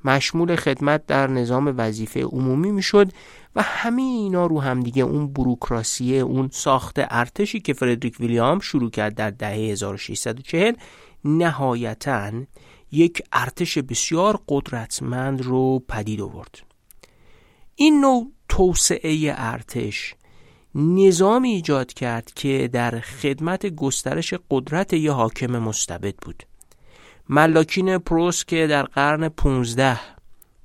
[0.05, 3.11] مشمول خدمت در نظام وظیفه عمومی می‌شد
[3.55, 8.89] و همه اینا رو هم دیگه اون بروکراسیه اون ساخت ارتشی که فردریک ویلیام شروع
[8.89, 10.73] کرد در دهه 1640
[11.25, 12.31] نهایتا
[12.91, 16.59] یک ارتش بسیار قدرتمند رو پدید آورد.
[17.75, 20.15] این نوع توسعه ارتش
[20.75, 26.43] نظامی ایجاد کرد که در خدمت گسترش قدرت یه حاکم مستبد بود.
[27.29, 29.99] ملاکین پروس که در قرن 15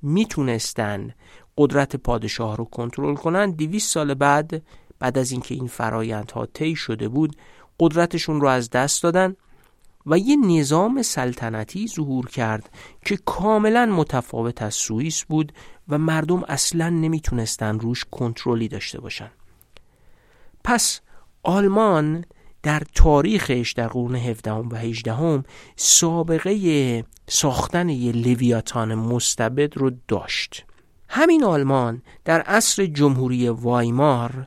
[0.02, 1.14] می‌تونستن
[1.58, 4.62] قدرت پادشاه رو کنترل کنن 200 سال بعد
[4.98, 7.36] بعد از اینکه این فرایندها طی شده بود
[7.80, 9.36] قدرتشون رو از دست دادن
[10.06, 12.70] و یه نظام سلطنتی ظهور کرد
[13.04, 15.52] که کاملا متفاوت از سوئیس بود
[15.88, 19.30] و مردم اصلا نمی‌تونستن روش کنترلی داشته باشن.
[20.64, 21.00] پس
[21.42, 22.24] آلمان
[22.62, 25.44] در تاریخش در قرون 17 و 18
[25.76, 30.64] سابقه ساختن یه لویاتان مستبد رو داشت.
[31.08, 34.46] همین آلمان در عصر جمهوری وایمار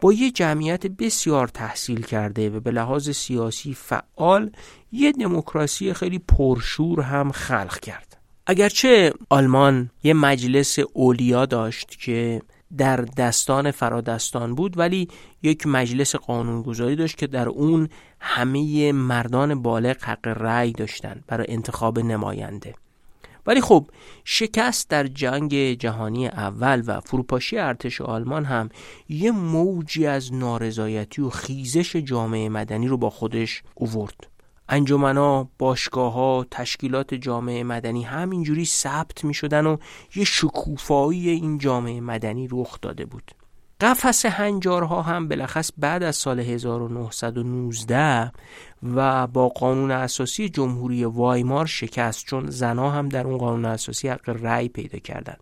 [0.00, 4.50] با یه جمعیت بسیار تحصیل کرده و به لحاظ سیاسی فعال
[4.92, 8.16] یه دموکراسی خیلی پرشور هم خلق کرد.
[8.46, 12.42] اگرچه آلمان یه مجلس اولیا داشت که
[12.78, 15.08] در دستان فرادستان بود ولی
[15.42, 17.88] یک مجلس قانونگذاری داشت که در اون
[18.20, 22.74] همه مردان بالغ حق رأی داشتند برای انتخاب نماینده.
[23.46, 23.90] ولی خب
[24.24, 28.68] شکست در جنگ جهانی اول و فروپاشی ارتش آلمان هم
[29.08, 34.35] یه موجی از نارضایتی و خیزش جامعه مدنی رو با خودش اوورد.
[34.68, 39.76] انجمنا، باشگاه ها، تشکیلات جامعه مدنی همینجوری ثبت می شدن و
[40.14, 43.32] یه شکوفایی این جامعه مدنی رخ داده بود
[43.80, 48.32] قفس هنجارها هم بلخص بعد از سال 1919
[48.82, 54.28] و با قانون اساسی جمهوری وایمار شکست چون زنها هم در اون قانون اساسی حق
[54.28, 55.40] رأی پیدا کردند.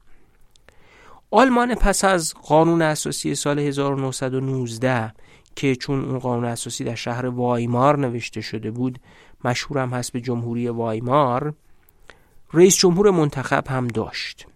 [1.30, 5.12] آلمان پس از قانون اساسی سال 1919
[5.56, 8.98] که چون اون قانون اساسی در شهر وایمار نوشته شده بود
[9.44, 11.54] مشهورم هست به جمهوری وایمار
[12.52, 14.46] رئیس جمهور منتخب هم داشت.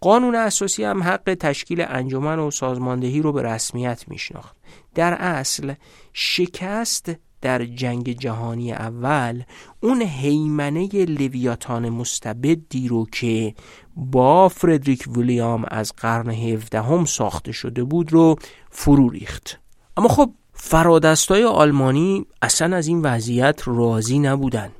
[0.00, 4.56] قانون اساسی هم حق تشکیل انجمن و سازماندهی رو به رسمیت میشناخت.
[4.94, 5.74] در اصل
[6.12, 9.42] شکست در جنگ جهانی اول
[9.80, 13.54] اون حیمنه لویاتان مستبدی رو که
[13.96, 18.36] با فردریک ویلیام از قرن هفدهم ساخته شده بود رو
[18.70, 19.60] فرو ریخت.
[19.96, 20.32] اما خب
[20.64, 24.72] فرادستای آلمانی اصلا از این وضعیت راضی نبودن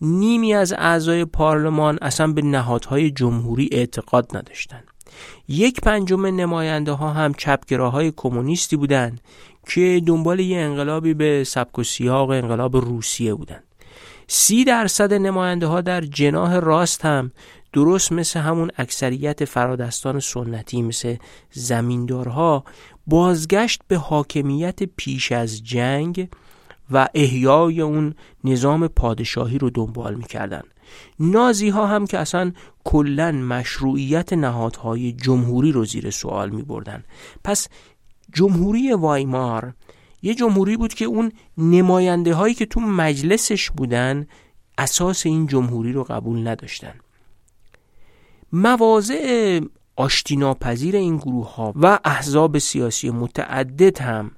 [0.00, 4.84] نیمی از اعضای پارلمان اصلا به نهادهای جمهوری اعتقاد نداشتند.
[5.48, 9.20] یک پنجم نماینده ها هم چپگراهای کمونیستی بودند
[9.68, 13.64] که دنبال یه انقلابی به سبک و سیاق انقلاب روسیه بودند.
[14.26, 17.30] سی درصد نماینده ها در جناه راست هم
[17.72, 21.16] درست مثل همون اکثریت فرادستان سنتی مثل
[21.50, 22.64] زمیندارها
[23.06, 26.28] بازگشت به حاکمیت پیش از جنگ
[26.90, 28.14] و احیای اون
[28.44, 30.62] نظام پادشاهی رو دنبال می‌کردن
[31.20, 32.52] نازی ها هم که اصلا
[32.84, 37.04] کلا مشروعیت نهادهای جمهوری رو زیر سوال می بردن.
[37.44, 37.68] پس
[38.32, 39.74] جمهوری وایمار
[40.22, 44.26] یه جمهوری بود که اون نماینده هایی که تو مجلسش بودن
[44.78, 46.94] اساس این جمهوری رو قبول نداشتن
[48.52, 49.60] مواضع
[49.96, 54.30] آشتیناپذیر این گروه ها و احزاب سیاسی متعدد هم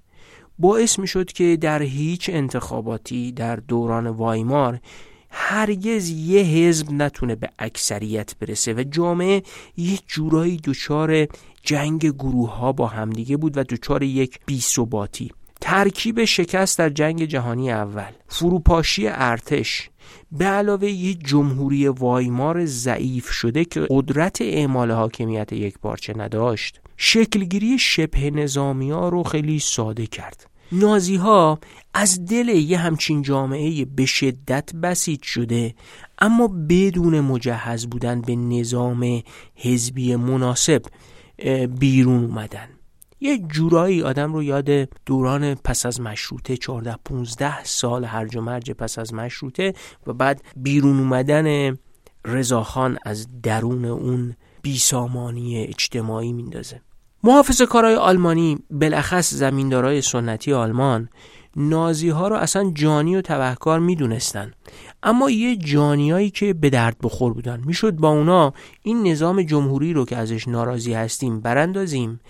[0.59, 4.81] باعث می شد که در هیچ انتخاباتی در دوران وایمار
[5.31, 9.43] هرگز یه حزب نتونه به اکثریت برسه و جامعه
[9.77, 11.27] یه جورایی دچار
[11.63, 15.31] جنگ گروه ها با همدیگه بود و دچار یک بیثباتی.
[15.61, 18.13] ترکیب شکست در جنگ جهانی اول.
[18.29, 19.91] فروپاشی ارتش.
[20.33, 26.81] به علاوه یه جمهوری وایمار ضعیف شده که قدرت اعمال حاکمیت یک پارچه نداشت.
[26.97, 30.51] شکلگیری شبه نظامی ها رو خیلی ساده کرد.
[30.73, 31.59] نازی ها
[31.95, 35.75] از دل یه همچین جامعه به شدت بسیج شده
[36.19, 39.23] اما بدون مجهز بودن به نظام
[39.55, 40.83] حزبی مناسب
[41.79, 42.69] بیرون اومدن.
[43.21, 44.69] یه جورایی آدم رو یاد
[45.07, 49.75] دوران پس از مشروطه 14 15 سال هرج و مرج پس از مشروطه
[50.07, 51.79] و بعد بیرون اومدن
[52.25, 56.81] رضاخان از درون اون بیسامانی اجتماعی میندازه.
[57.25, 61.09] محافظ کارهای آلمانی بلخص زمیندارای سنتی آلمان
[61.57, 64.53] نازی ها رو اصلا جانی و تبهکار می‌دونستن.
[65.03, 67.63] اما یه جانیایی که به درد بخور بودن.
[67.67, 68.53] می‌شد با اونا
[68.83, 72.21] این نظام جمهوری رو که ازش ناراضی هستیم براندازیم.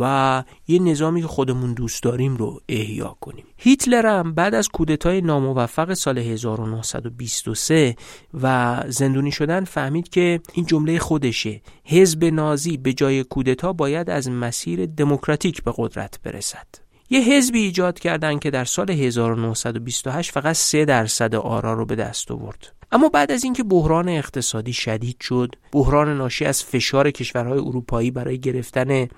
[0.00, 3.44] و یه نظامی که خودمون دوست داریم رو احیا کنیم.
[3.56, 7.96] هیتلر هم بعد از کودتای ناموفق سال 1923
[8.42, 11.60] و زندونی شدن فهمید که این جمله خودشه.
[11.84, 16.66] حزب نازی به جای کودتا باید از مسیر دموکراتیک به قدرت برسد.
[17.10, 22.30] یه حزبی ایجاد کردن که در سال 1928 فقط 3 درصد آرا رو به دست
[22.30, 22.72] آورد.
[22.92, 28.38] اما بعد از اینکه بحران اقتصادی شدید شد بحران ناشی از فشار کشورهای اروپایی برای
[28.38, 29.08] گرفتن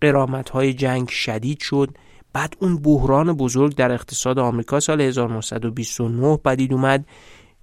[0.00, 1.90] قرامت های جنگ شدید شد.
[2.32, 7.06] بعد اون بحران بزرگ در اقتصاد آمریکا سال 1929 پدید اومد.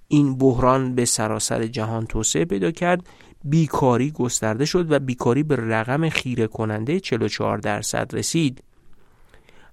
[0.08, 3.06] این بحران به سراسر جهان توسعه پیدا کرد.
[3.44, 8.62] بیکاری گسترده شد و بیکاری به رقم خیره کننده 44 درصد رسید.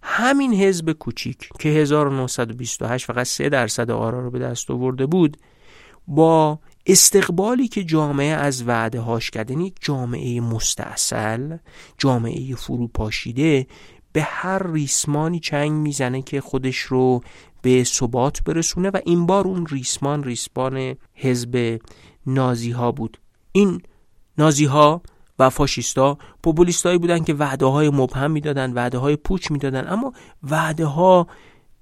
[0.01, 5.37] همین حزب کوچیک که 1928 فقط 3 درصد آرا رو به دست آورده بود
[6.07, 11.57] با استقبالی که جامعه از وعده هاش کرد یعنی جامعه مستاصل
[11.97, 13.67] جامعه فروپاشیده
[14.13, 17.21] به هر ریسمانی چنگ می‌زنه که خودش رو
[17.61, 21.79] به ثبات برسونه و این بار اون ریسمان ریسمان حزب
[22.27, 23.17] نازی ها بود.
[23.51, 23.81] این
[24.37, 25.01] نازی ها
[25.39, 30.85] و فاشیستا پوپولیستایی بودن که وعده های مبهم می‌دادن وعده های پوچ می‌دادن اما وعده
[30.85, 31.27] ها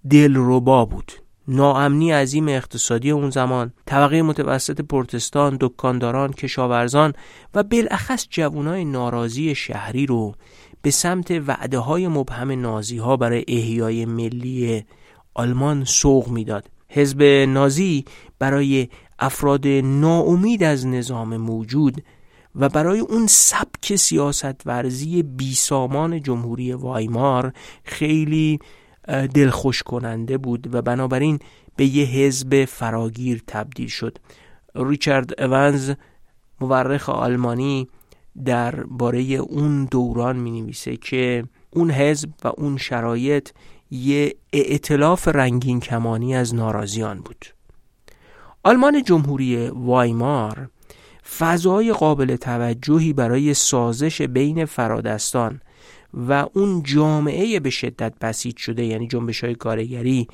[0.09, 1.22] دلربا بود.
[1.47, 7.13] ناامنی عظیم اقتصادی اون زمان طبقه متوسط پرتستان دکانداران کشاورزان
[7.55, 10.35] و بالاخص جوانای ناراضی شهری رو
[10.81, 14.85] به سمت وعده های مبهم نازی ها برای احیای ملی
[15.33, 16.69] آلمان سوق می‌داد.
[16.89, 18.05] حزب نازی
[18.39, 18.87] برای
[19.19, 22.03] افراد ناامید از نظام موجود
[22.55, 27.53] و برای اون سبک سیاست ورزی بیسامان جمهوری وایمار
[27.83, 28.59] خیلی
[29.07, 31.39] دلخوش کننده بود و بنابراین
[31.75, 34.17] به یه حزب فراگیر تبدیل شد.
[34.75, 35.93] ریچارد اونز
[36.61, 37.87] مورخ آلمانی
[38.45, 43.49] در باره اون دوران می نویسه که اون حزب و اون شرایط
[43.91, 47.45] یه اعتلاف رنگین کمانی از ناراضیان بود.
[48.63, 50.69] آلمان جمهوری وایمار
[51.37, 55.61] فضای قابل توجهی برای سازش بین فرادستان
[56.13, 60.27] و اون جامعه به شدت بسیج شده یعنی جنبش های کارگری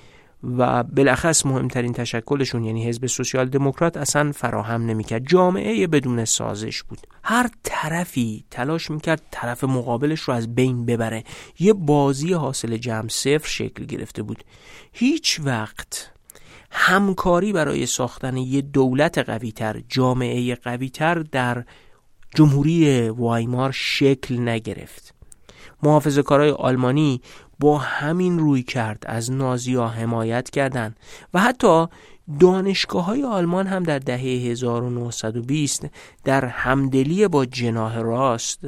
[0.44, 5.28] و بالاخص مهمترین تشکلشون یعنی حزب سوسیال دموکرات اصلا فراهم نمی‌کرد.
[5.28, 7.00] جامعه بدون سازش بود.
[7.24, 11.24] هر طرفی تلاش می‌کرد طرف مقابلش رو از بین ببره.
[11.60, 14.44] یه بازی حاصل جمع صفر شکل گرفته بود.
[14.94, 16.12] هیچ وقت
[16.72, 21.64] همکاری برای ساختن یه دولت قویتر جامعه قویتر در
[22.36, 25.09] جمهوری وایمار شکل نگرفت.
[25.84, 27.22] محافظ کارای آلمانی
[27.60, 30.98] با همین روی کرد از نازیا حمایت کردند
[31.34, 31.88] و حتی
[32.40, 35.86] دانشگاه های آلمان هم در دهه 1920
[36.24, 38.60] در همدلی با جناه راست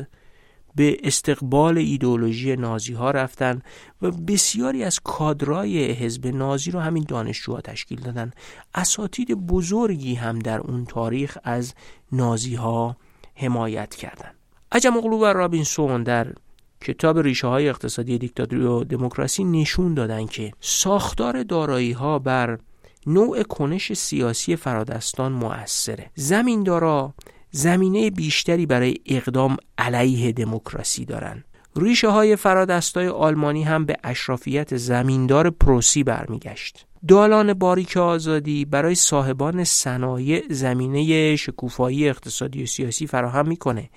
[0.76, 3.62] به استقبال ایدئولوژی نازی ها رفتن
[4.02, 8.32] و بسیاری از کادرای حزب نازی رو همین دانشجوها تشکیل دادن
[8.76, 11.74] اساتید بزرگی هم در اون تاریخ از
[12.12, 12.98] نازی ها
[13.36, 14.36] حمایت کردند.
[14.72, 16.34] عجم اغلو و رابینسون در
[16.82, 22.60] کتاب ریشه های اقتصادی دیکتاتوری و دموکراسی نشون دادن که ساختار دارایی ها بر
[23.08, 27.14] نوع کنش سیاسی فرادستان مؤثره زمیندارا
[27.52, 31.46] زمینه بیشتری برای اقدام علیه دموکراسی دارند.
[31.76, 36.86] ریشه های فرادستای آلمانی هم به اشرافیت زمیندار پروسی برمیگشت.
[37.08, 43.90] دالان باریک آزادی برای صاحبان صنایع زمینه شکوفایی اقتصادی و سیاسی فراهم می‌کنه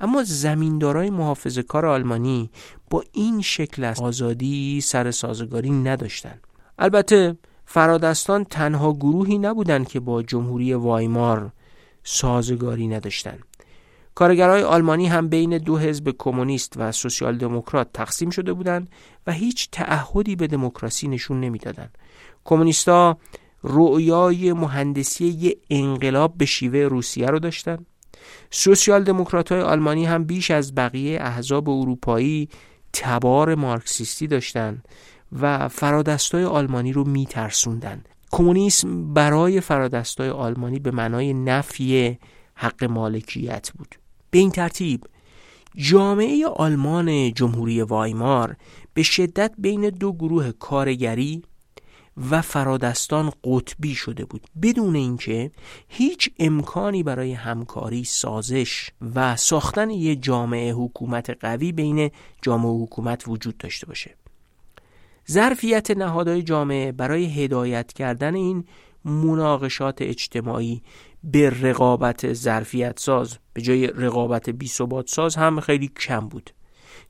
[0.00, 2.50] اما زمیندارای محافظ کار آلمانی
[2.90, 6.40] با این شکل از آزادی سر سازگاری نداشتند.
[6.78, 11.52] البته فرادستان تنها گروهی نبودند که با جمهوری وایمار
[12.04, 13.44] سازگاری نداشتند.
[14.14, 18.90] کارگرای آلمانی هم بین دو حزب کمونیست و سوسیال دموکرات تقسیم شده بودند
[19.26, 21.98] و هیچ تعهدی به دموکراسی نشون نمی‌دادند.
[22.50, 23.16] کمونیستا
[23.62, 27.86] رؤیای مهندسی یه انقلاب به شیوه روسیه رو داشتن.
[28.50, 32.48] سوسیال دموکرات های آلمانی هم بیش از بقیه احزاب اروپایی
[32.92, 34.88] تبار مارکسیستی داشتند
[35.40, 38.04] و فرادستای آلمانی رو میترسوندن.
[38.30, 42.18] کمونیسم برای فرادستای آلمانی به معنای نفی
[42.54, 43.94] حق مالکیت بود.
[44.30, 45.04] به این ترتیب
[45.76, 48.56] جامعه آلمان جمهوری وایمار
[48.94, 51.42] به شدت بین دو گروه کارگری
[52.30, 54.46] و فرادستان قطبی شده بود.
[54.62, 55.50] بدون اینکه
[55.88, 62.10] هیچ امکانی برای همکاری سازش و ساختن یک جامعه حکومت قوی بین
[62.42, 64.14] جامعه حکومت وجود داشته باشه.
[65.30, 68.64] ظرفیت نهادهای جامعه برای هدایت کردن این
[69.04, 70.82] مناقشات اجتماعی
[71.24, 74.68] به رقابت ظرفیت ساز به جای رقابت بی
[75.06, 76.50] ساز هم خیلی کم بود.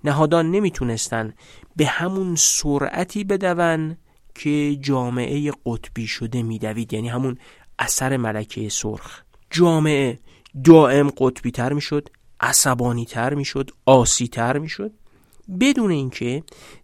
[0.04, 1.34] نهادان نمی‌تونستن
[1.76, 3.96] به همون سرعتی بدون
[4.42, 7.38] که جامعه قطبی شده میدوید یعنی همون
[7.78, 9.20] اثر ملکه سرخ.
[9.50, 10.18] جامعه
[10.64, 12.08] دائم قطبی تر می‌شد
[12.40, 14.92] عصبانی تر می‌شد آسی تر می‌شد.
[15.60, 16.42] بدون اینکه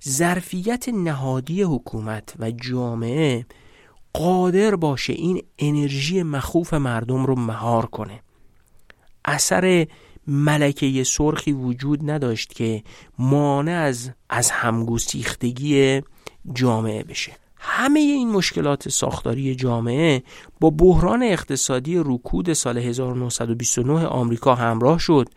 [0.08, 3.46] ظرفیت نهادی حکومت و جامعه
[4.12, 8.20] قادر باشه این انرژی مخوف مردم رو مهار کنه.
[9.24, 9.86] اثر
[10.26, 12.82] ملکه سرخی وجود نداشت که
[13.18, 16.02] مانع از از همگسیختگی
[16.52, 17.45] جامعه بشه.
[17.58, 20.22] همه این مشکلات ساختاری جامعه
[20.60, 25.28] با بحران اقتصادی رکود سال 1929 آمریکا همراه شد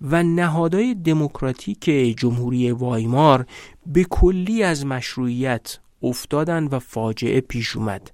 [0.00, 1.84] و نهادهای دموکراتیک
[2.18, 3.46] جمهوری وایمار
[3.86, 8.10] به کلی از مشروعیت افتادند و فاجعه پیش اومد.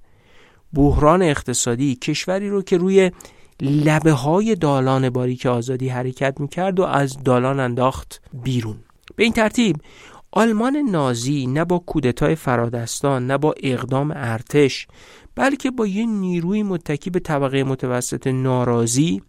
[0.73, 3.11] بحران اقتصادی کشوری رو که روی
[3.61, 8.77] لبه های دالان باریک آزادی حرکت می‌کرد و از دالان انداخت بیرون.
[9.17, 9.77] به این ترتیب
[10.37, 14.87] آلمان نازی نه با کودتای فرادستان نه با اقدام ارتش
[15.35, 19.23] بلکه با یه نیروی متکی به طبقه متوسط ناراضی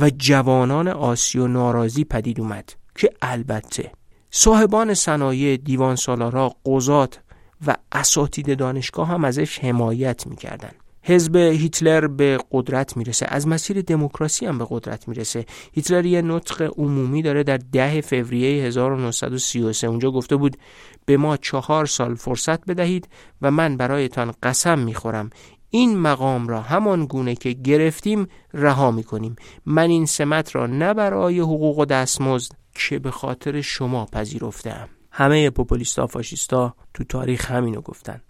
[0.00, 3.92] و جوانان آسیو ناراضی پدید اومد که البته
[4.30, 7.20] صاحبان صنایع دیوان سالارا قضات
[7.66, 10.72] و اساتید دانشگاه هم ازش حمایت می‌کردن
[11.02, 13.26] حزب هیتلر به قدرت می‌رسه.
[13.28, 15.46] از مسیر دموکراسی هم به قدرت می‌رسه.
[15.72, 20.56] هیتلر یه نطق عمومی داره در ده فوریه 1933 اونجا گفته بود
[21.04, 23.08] به ما چهار سال فرصت بدهید
[23.42, 25.30] و من برایتان قسم می‌خورم.
[25.70, 29.36] این مقام را همان گونه که گرفتیم رها می‌کنیم.
[29.66, 34.88] من این سمت را نه برای حقوق و دستمزد که به خاطر شما پذیرفتم.
[35.12, 38.20] همه پوپولیستا فاشیستا تو تاریخ همینو گفتن.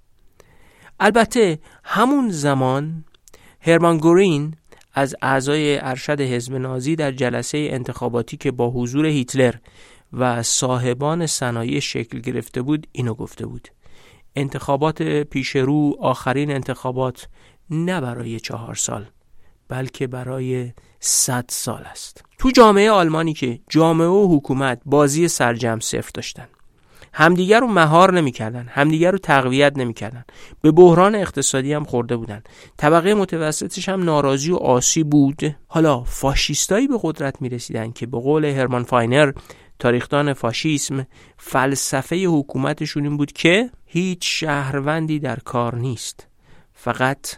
[1.00, 3.04] البته همون زمان
[3.60, 4.54] هرمان گورین
[4.94, 9.54] از اعضای ارشد حزب نازی در جلسه انتخاباتی که با حضور هیتلر
[10.12, 13.68] و صاحبان صنایع شکل گرفته بود اینو گفته بود.
[14.36, 17.28] انتخابات پیشرو آخرین انتخابات
[17.70, 19.06] نه برای چهار سال
[19.68, 22.24] بلکه برای صد سال است.
[22.38, 26.48] تو جامعه آلمانی که جامعه و حکومت بازی سرجم صفر داشتن.
[27.12, 30.24] همدیگر رو مهار نمی‌کردن همدیگر رو تقویت نمی‌کردن.
[30.60, 32.42] به بحران اقتصادی هم خورده بودن.
[32.76, 35.56] طبقه متوسطش هم ناراضی و آسی بود.
[35.66, 39.32] حالا فاشیستایی به قدرت می‌رسیدن که به قول هرمان فاینر
[39.78, 41.06] تاریخدان فاشیسم
[41.38, 46.26] فلسفه حکومتشون این بود که هیچ شهروندی در کار نیست.
[46.72, 47.36] فقط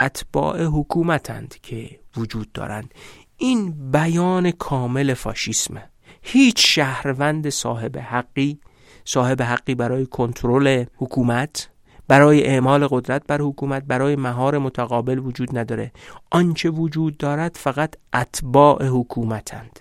[0.00, 2.94] اتباع حکومتند که وجود دارند.
[3.36, 5.90] این بیان کامل فاشیسمه.
[6.22, 8.60] هیچ شهروند صاحب حقی
[9.04, 11.70] صاحب حقی برای کنترل حکومت
[12.08, 15.92] برای اعمال قدرت بر حکومت برای مهار متقابل وجود نداره.
[16.30, 19.80] آنچه وجود دارد فقط اتباع حکومتند.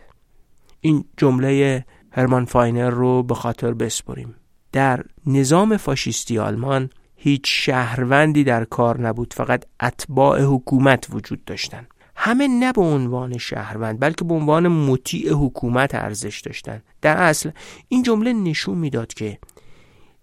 [0.81, 4.35] این جمله هرمان فاینر رو به خاطر بسپریم.
[4.71, 11.87] در نظام فاشیستی آلمان هیچ شهروندی در کار نبود فقط اتباع حکومت وجود داشتند
[12.21, 17.51] همه نه به عنوان شهروند بلکه به عنوان مطیع حکومت ارزش داشتند در اصل
[17.87, 19.39] این جمله نشون می‌داد که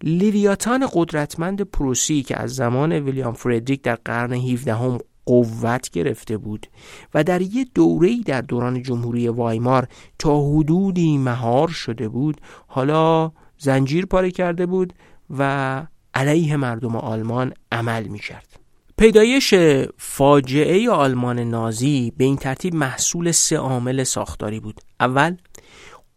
[0.03, 6.67] لیویاتان قدرتمند پروسی که از زمان ویلیام فردریک در قرن 17 هم قوت گرفته بود
[7.13, 9.87] و در یه دوره‌ای در دوران جمهوری وایمار
[10.19, 14.93] تا حدودی مهار شده بود حالا زنجیر پاره کرده بود
[15.37, 15.83] و
[16.13, 18.66] علیه مردم آلمان عمل می کرد.
[18.99, 19.53] پیدایش
[19.97, 24.81] فاجعه آلمان نازی به این ترتیب محصول سه عامل ساختاری بود.
[24.99, 25.35] اول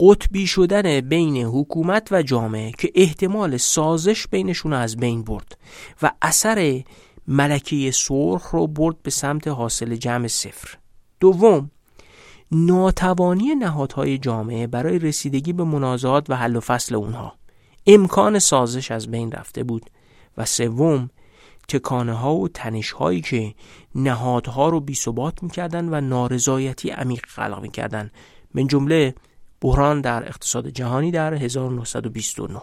[0.01, 5.59] قطبی شدن بین حکومت و جامعه که احتمال سازش بینشون از بین برد
[6.03, 6.83] و اثر
[7.29, 10.79] ملکه سرخ رو برد به سمت حاصل جمع صفر.
[11.21, 11.71] دوم
[12.53, 17.35] ناتوانی نهادهای جامعه برای رسیدگی به منازعات و حل و فصل اونها.
[17.87, 19.91] امکان سازش از بین رفته بود.
[20.37, 21.11] و سوم
[21.71, 23.55] تکانه ها و تنش هایی که
[23.95, 28.11] نهادها رو بی ثبات می‌کردن و نارضایتی عمیق خلق می‌کردن.
[28.55, 29.15] من جمله
[29.61, 32.63] بحران در اقتصاد جهانی در 1929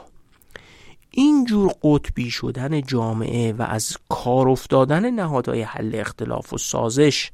[1.11, 7.31] اینجور قطبی شدن جامعه و از کار افتادن نهادهای حل اختلاف و سازش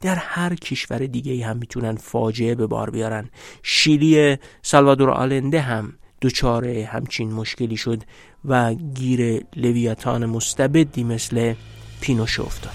[0.00, 3.30] در هر کشور دیگه هم می‌تونن فاجعه به بار بیارن.
[3.62, 8.02] شیلی سالوادور آلنده هم دچار همچین مشکلی شد.
[8.44, 11.54] و گیر لویاتان مستبدی مثل
[12.00, 12.72] پینوش افتاد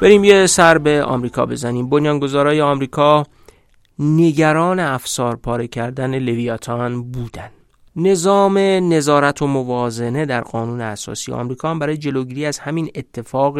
[0.00, 3.26] بریم یه سر به آمریکا بزنیم بنیانگذارای آمریکا
[3.98, 7.61] نگران افسار پاره کردن لویاتان بودند.
[7.96, 8.58] نظام
[8.92, 13.58] نظارت و موازنه در قانون اساسی آمریکا هم برای جلوگیری از همین اتفاق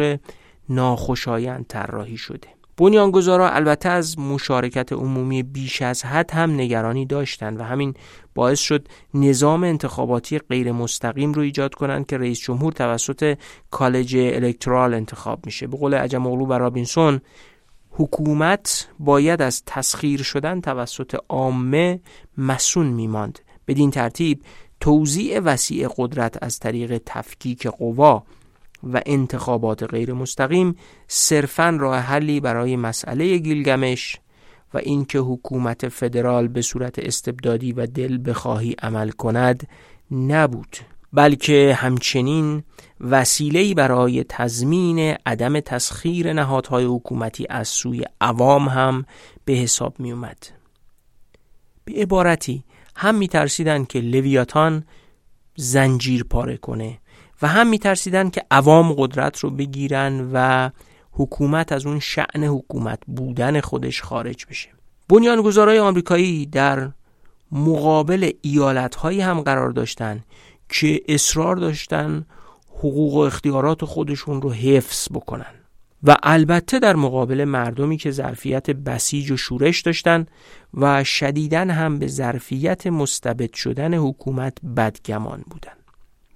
[0.69, 2.47] ناخوشایند طراحی شده.
[2.77, 7.93] بنیانگذارا البته از مشارکت عمومی بیش از حد هم نگرانی داشتند و همین
[8.35, 13.37] باعث شد نظام انتخاباتی غیر مستقیم رو ایجاد کنند که رئیس جمهور توسط
[13.71, 15.67] کالج الکترال انتخاب میشه.
[15.67, 17.21] به قول عجم اغلو و رابینسون
[17.91, 21.99] حکومت باید از تسخیر شدن توسط عامه
[22.37, 23.39] مسون میماند.
[23.67, 24.41] بدین ترتیب
[24.79, 28.23] توزیع وسیع قدرت از طریق تفکیک قوا
[28.93, 30.75] و انتخابات غیر مستقیم
[31.07, 34.19] صرفا راه حلی برای مسئله گیلگمش
[34.73, 39.67] و اینکه حکومت فدرال به صورت استبدادی و دل بخواهی عمل کند
[40.11, 40.77] نبود
[41.13, 42.63] بلکه همچنین
[43.01, 49.05] وسیله‌ای برای تضمین عدم تسخیر نهادهای حکومتی از سوی عوام هم
[49.45, 50.47] به حساب می اومد.
[51.85, 52.63] به عبارتی
[52.95, 54.83] هم میترسیدند که لویاتان
[55.55, 56.99] زنجیر پاره کنه
[57.41, 60.69] و هم میترسیدن که عوام قدرت رو بگیرن و
[61.11, 64.69] حکومت از اون شعن حکومت بودن خودش خارج بشه.
[65.09, 66.89] بنیانگذارای آمریکایی در
[67.51, 70.23] مقابل ایالت هایی هم قرار داشتن
[70.69, 72.25] که اصرار داشتن
[72.77, 75.62] حقوق و اختیارات خودشون رو حفظ بکنن.
[76.03, 80.25] و البته در مقابل مردمی که ظرفیت بسیج و شورش داشتن
[80.73, 85.71] و شدیدن هم به ظرفیت مستبد شدن حکومت بدگمان بودن.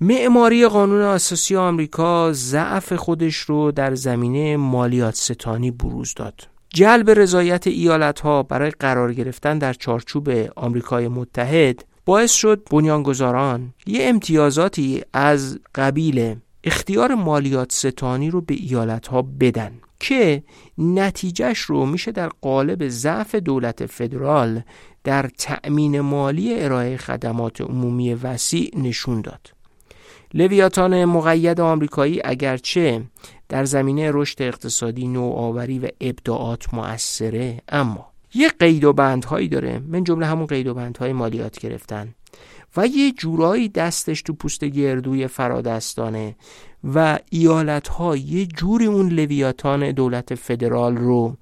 [0.01, 6.47] معماری قانون اساسی آمریکا ضعف خودش رو در زمینه مالیات ستانی بروز داد.
[6.69, 14.09] جلب رضایت ایالت ها برای قرار گرفتن در چارچوب آمریکای متحد باعث شد بنیانگذاران یه
[14.09, 20.43] امتیازاتی از قبیل اختیار مالیات ستانی رو به ایالت ها بدن که
[20.77, 24.61] نتیجهش رو میشه در قالب ضعف دولت فدرال
[25.03, 29.57] در تأمین مالی ارائه خدمات عمومی وسیع نشون داد.
[30.33, 33.01] لویاتان مقید آمریکایی اگرچه
[33.49, 40.03] در زمینه رشد اقتصادی نوآوری و ابداعات مؤثره اما یه قید و بندهایی داره من
[40.03, 42.13] جمله همون قید و بندهای مالیات گرفتن
[42.77, 46.35] و یه جورایی دستش تو پوست گردوی فرادستانه
[46.83, 51.37] و ایالت ها یه جوری اون لویاتان دولت فدرال رو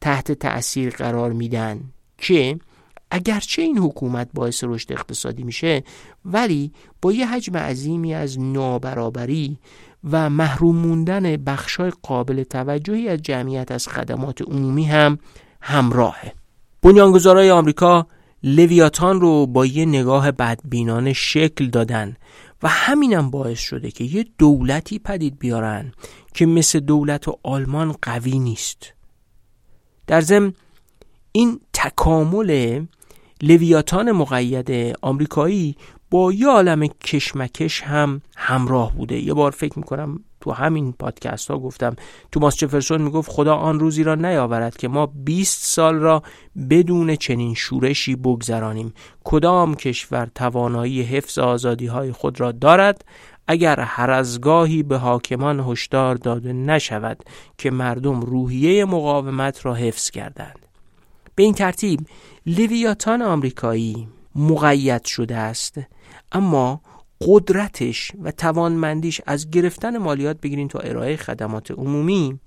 [0.00, 1.80] تحت تأثیر قرار میدن
[2.18, 2.58] که
[3.10, 5.82] اگرچه این حکومت باعث رشد اقتصادی میشه
[6.24, 6.72] ولی
[7.02, 9.58] با یه حجم عظیمی از نابرابری
[10.10, 15.18] و محروم موندن بخشای قابل توجهی از جمعیت از خدمات عمومی هم
[15.60, 16.32] همراهه.
[16.82, 18.06] بنیانگذارای آمریکا
[18.42, 22.16] لویاتان رو با یه نگاه بدبینانه شکل دادن
[22.62, 25.92] و همینم باعث شده که یه دولتی پدید بیارن
[26.34, 28.94] که مثل دولت آلمان قوی نیست.
[30.06, 30.52] در ضمن
[31.32, 32.84] این تکامل
[33.42, 35.76] لویاتان مقید آمریکایی
[36.10, 39.18] با یه عالم کشمکش هم همراه بوده.
[39.18, 41.96] یه بار فکر می‌کنم تو همین پادکست ها گفتم.
[42.32, 46.22] توماس جفرسون می‌گفت خدا آن روزی را نیاورد که ما 20 سال را
[46.70, 48.94] بدون چنین شورشی بگذرانیم.
[49.24, 53.04] کدام کشور توانایی حفظ آزادی های خود را دارد؟
[53.46, 57.24] اگر هر از گاهی به حاکمان هشدار داده نشود
[57.58, 60.58] که مردم روحیه مقاومت را حفظ کردند
[61.34, 62.00] به این ترتیب
[62.46, 65.80] لیویاتان آمریکایی مقید شده است.
[66.32, 66.80] اما
[67.20, 72.40] قدرتش و توانمندیش از گرفتن مالیات بگیرین تا ارائه خدمات عمومی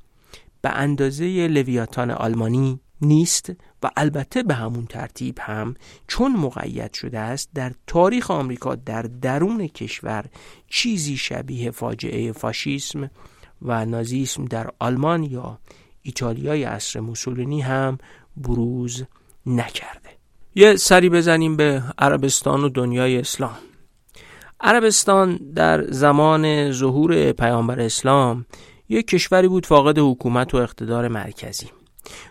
[0.62, 3.52] به اندازه لویاتان آلمانی نیست
[3.84, 5.76] و البته به همون ترتیب هم
[6.08, 10.26] چون مقید شده است در تاریخ آمریکا در درون کشور
[10.68, 13.10] چیزی شبیه فاجعه فاشیسم
[13.62, 15.60] و نازیسم در آلمان یا
[16.02, 17.98] ایتالیای عصر موسولینی هم
[18.38, 19.04] بروز
[19.46, 20.10] نکرده.
[20.56, 23.58] یه سری بزنیم به عربستان و دنیای اسلام.
[24.64, 28.46] عربستان در زمان ظهور پیامبر اسلام
[28.90, 31.70] یک کشوری بود فاقد حکومت و اقتدار مرکزی.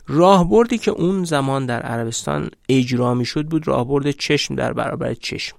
[0.09, 5.57] راهبردی که اون زمان در عربستان اجرا می شد بود راهبرد چشم در برابر چشم.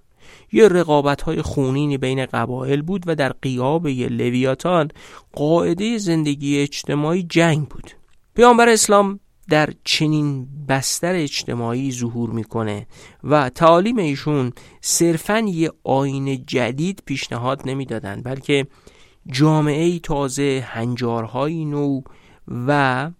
[0.51, 4.87] یه رقابت های خونینی بین قبایل بود و در قیاب یه لویاتان
[5.33, 7.91] قاعده زندگی اجتماعی جنگ بود.
[8.35, 9.19] پیامبر اسلام
[9.49, 12.87] در چنین بستر اجتماعی ظهور می‌کنه
[13.23, 18.67] و تعالیم ایشون صرفا یه آین جدید پیشنهاد نمی‌دادن بلکه
[19.27, 22.01] جامعه تازه هنجارهای نو
[22.67, 23.11] و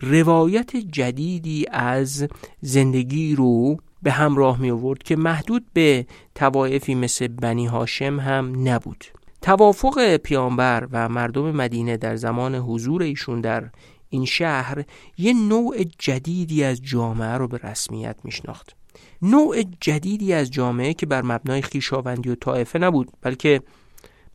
[0.00, 2.28] روایت جدیدی از
[2.60, 9.04] زندگی رو به همراه می آورد که محدود به توایفی مثل بنی هاشم هم نبود.
[9.42, 13.70] توافق پیامبر و مردم مدینه در زمان حضور ایشون در
[14.14, 14.84] این شهر
[15.18, 18.76] یه نوع جدیدی از جامعه رو به رسمیت میشناخت.
[19.22, 23.62] نوع جدیدی از جامعه که بر مبنای خیشاوندی و طایفه نبود بلکه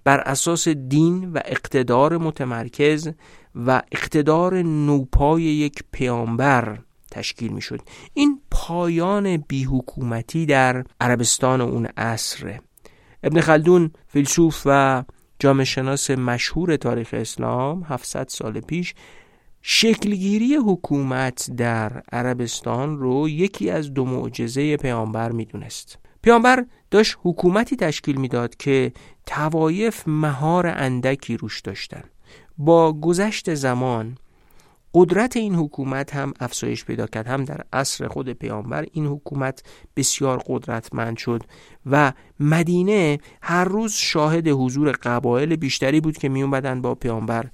[0.04, 3.10] بر اساس دین و اقتدار متمرکز
[3.56, 6.80] و اقتدار نوپای یک پیامبر
[7.12, 7.82] تشکیل می شد
[8.14, 12.62] این پایان بیحکومتی در عربستان اون عصره
[13.24, 15.04] ابن خلدون فیلسوف و
[15.40, 18.94] جامعه شناس مشهور تاریخ اسلام 700 سال پیش
[19.62, 25.98] شکلگیری حکومت در عربستان رو یکی از دو معجزه پیامبر می‌دونست.
[26.22, 28.94] پیامبر داشت حکومتی تشکیل می‌داد که
[29.26, 32.04] توایف مهار اندکی روش داشتن.
[32.58, 34.18] با گذشت زمان
[34.94, 37.28] قدرت این حکومت هم افزایش پیدا کرد.
[37.28, 39.64] هم در عصر خود پیامبر این حکومت
[39.96, 41.44] بسیار قدرتمند شد
[41.86, 46.44] و مدینه هر روز شاهد حضور قبایل بیشتری بود که می
[46.82, 47.46] با پیامبر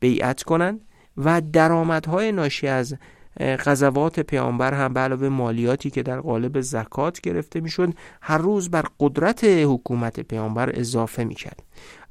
[0.00, 0.80] بیعت کنند.
[1.16, 2.96] و درآمدهای ناشی از
[3.40, 8.84] غزوات پیامبر هم به علاوه مالیاتی که در قالب زکات گرفته می‌شد هر روز بر
[9.00, 11.62] قدرت حکومت پیامبر اضافه می‌کرد.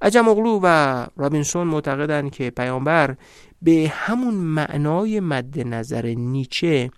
[0.02, 3.16] عجم اغلو و رابینسون معتقدند که پیامبر
[3.62, 6.92] به همون معنای مد نظر نیچه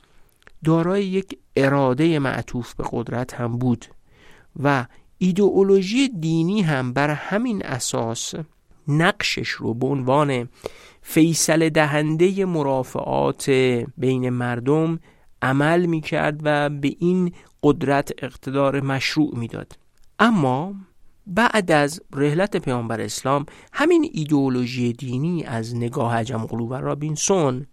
[0.63, 3.85] دارای یک اراده معطوف به قدرت هم بود
[4.63, 4.85] و
[5.17, 8.33] ایدئولوژی دینی هم بر همین اساس
[8.87, 10.49] نقشش رو به عنوان
[11.01, 13.49] فیصل دهنده مرافعات
[13.97, 14.99] بین مردم
[15.41, 17.31] عمل می کرد و به این
[17.63, 19.77] قدرت اقتدار مشروع می‌داد.
[20.19, 20.75] اما
[21.27, 27.65] بعد از رحلت پیامبر اسلام همین ایدئولوژی دینی از نگاه عجم و رابینسون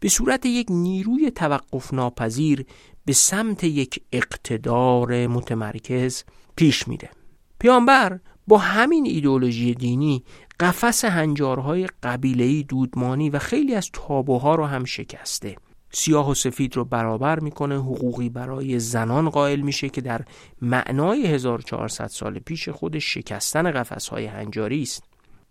[0.00, 2.66] به صورت یک نیروی توقف ناپذیر
[3.04, 6.24] به سمت یک اقتدار متمرکز
[6.56, 7.10] پیش میره.
[7.58, 10.24] پیامبر با همین ایدئولوژی دینی
[10.60, 15.56] قفس هنجارهای قبیلهی دودمانی و خیلی از تابوها رو هم شکسته.
[15.92, 20.20] سیاه و سفید رو برابر می‌کنه حقوقی برای زنان قائل میشه که در
[20.62, 25.04] معنای 1400 سال پیش خودش شکستن قفسهای هنجاری است.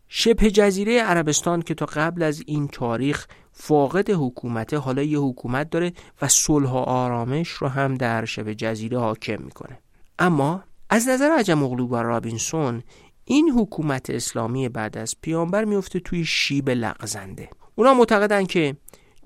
[0.08, 5.94] شبه جزیره عربستان که تا قبل از این تاریخ فاقد حکومت حالا یه حکومت داره
[6.22, 9.80] و صلح و آرامش رو هم در شبه جزیره حاکم می‌کنه.
[10.20, 10.64] اما
[10.94, 12.84] از نظر عجم اغلو و رابینسون
[13.26, 17.50] این حکومت اسلامی بعد از پیامبر میفته توی شیب لغزنده.
[17.76, 18.76] اونا معتقدن که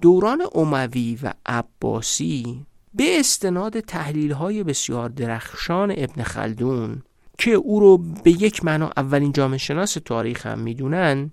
[0.02, 7.04] دوران اموی و عباسی به استناد تحلیل های بسیار درخشان ابن خلدون
[7.38, 11.32] که او رو به یک معنا اولین جامعه شناس تاریخ هم می‌دونن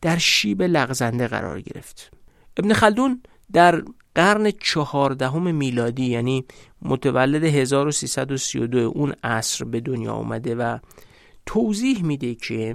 [0.00, 2.10] در شیب لغزنده قرار گرفت.
[2.56, 3.22] ابن خلدون
[3.52, 3.82] در
[4.14, 6.44] قرن چهاردهم میلادی یعنی
[6.82, 10.78] متولد 1332 اون عصر به دنیا اومده و
[11.46, 12.74] توضیح میده که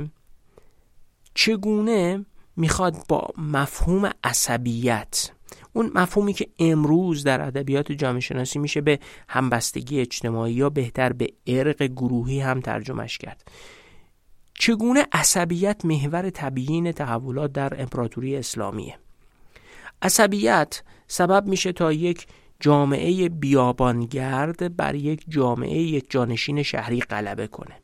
[1.34, 5.32] چگونه می‌خواد با مفهوم عصبیت
[5.74, 9.00] اون مفهومی که امروز در ادبیات جامعه شناسی میشه به
[9.30, 13.52] همبستگی اجتماعی یا بهتر به ارق گروهی هم ترجمهش کرد.
[14.54, 18.98] چگونه عصبیت محور طبیعین تحولات در امپراتوری اسلامیه؟
[20.02, 22.28] عصبیت سبب میشه تا یک
[22.60, 27.76] جامعه بیابانگرد بر یک جامعه یک جانشین شهری غلبه کنه.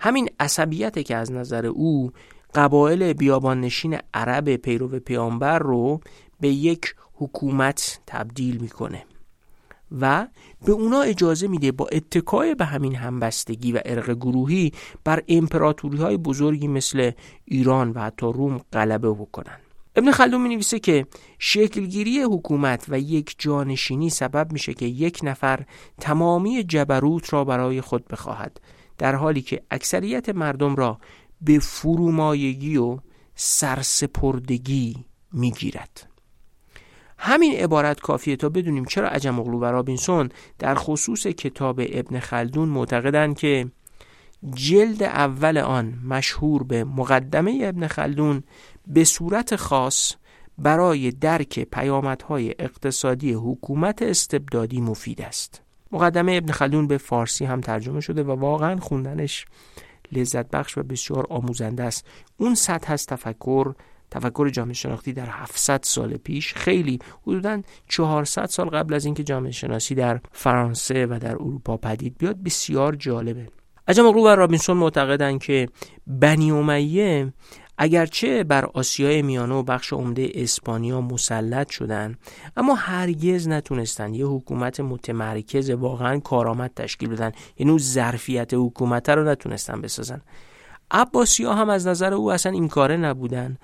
[0.00, 2.12] همین عصبیت که از نظر او
[2.54, 6.00] قبایل بیابان نشین عرب پیرو پیامبر رو
[6.40, 9.04] به یک حکومت تبدیل می‌کنه
[10.00, 10.26] و
[10.64, 14.72] به اونا اجازه میده با اتکای به همین همبستگی و ارق گروهی
[15.04, 17.10] بر امپراتوری های بزرگی مثل
[17.44, 19.60] ایران و حتی روم غلبه بکنن.
[19.96, 21.06] ابن خلدون می نویسه که
[21.38, 25.64] شکلگیری حکومت و یک جانشینی سبب میشه که یک نفر
[26.00, 28.60] تمامی جبروت را برای خود بخواهد
[28.98, 30.98] در حالی که اکثریت مردم را
[31.40, 32.98] به فرومایگی و
[33.34, 36.08] سرسپردگی می‌گیرد.
[37.18, 40.28] همین عبارت کافیه تا بدونیم چرا عجم اغلو و رابینسون
[40.58, 43.70] در خصوص کتاب ابن خلدون معتقدند که
[44.54, 48.42] جلد اول آن مشهور به مقدمه ابن خلدون
[48.88, 50.14] به صورت خاص
[50.58, 55.62] برای درک پیامدهای اقتصادی حکومت استبدادی مفید است.
[55.92, 59.46] مقدمه ابن خلدون به فارسی هم ترجمه شده و واقعا خوندنش
[60.12, 62.06] لذت بخش و بسیار آموزنده است.
[62.36, 63.74] اون سطح از تفکر
[64.10, 69.50] تفکر جامعه شناختی در 700 سال پیش خیلی حدودا 400 سال قبل از اینکه جامعه
[69.50, 73.48] شناسی در فرانسه و در اروپا پدید بیاد بسیار جالبه.
[73.88, 75.68] عجم و رابینسون معتقدند که
[76.06, 77.32] بنی امیه
[77.80, 82.18] اگرچه بر آسیای میانه و بخش عمده اسپانیا مسلط شدند
[82.56, 87.32] اما هرگز نتونستن یه حکومت متمرکز واقعا کارآمد تشکیل بدن.
[87.58, 90.20] یعنی ظرفیت حکومت رو نتونستن بسازن.
[90.90, 93.56] عباسی ها هم از نظر او اصلا این کاره نبودن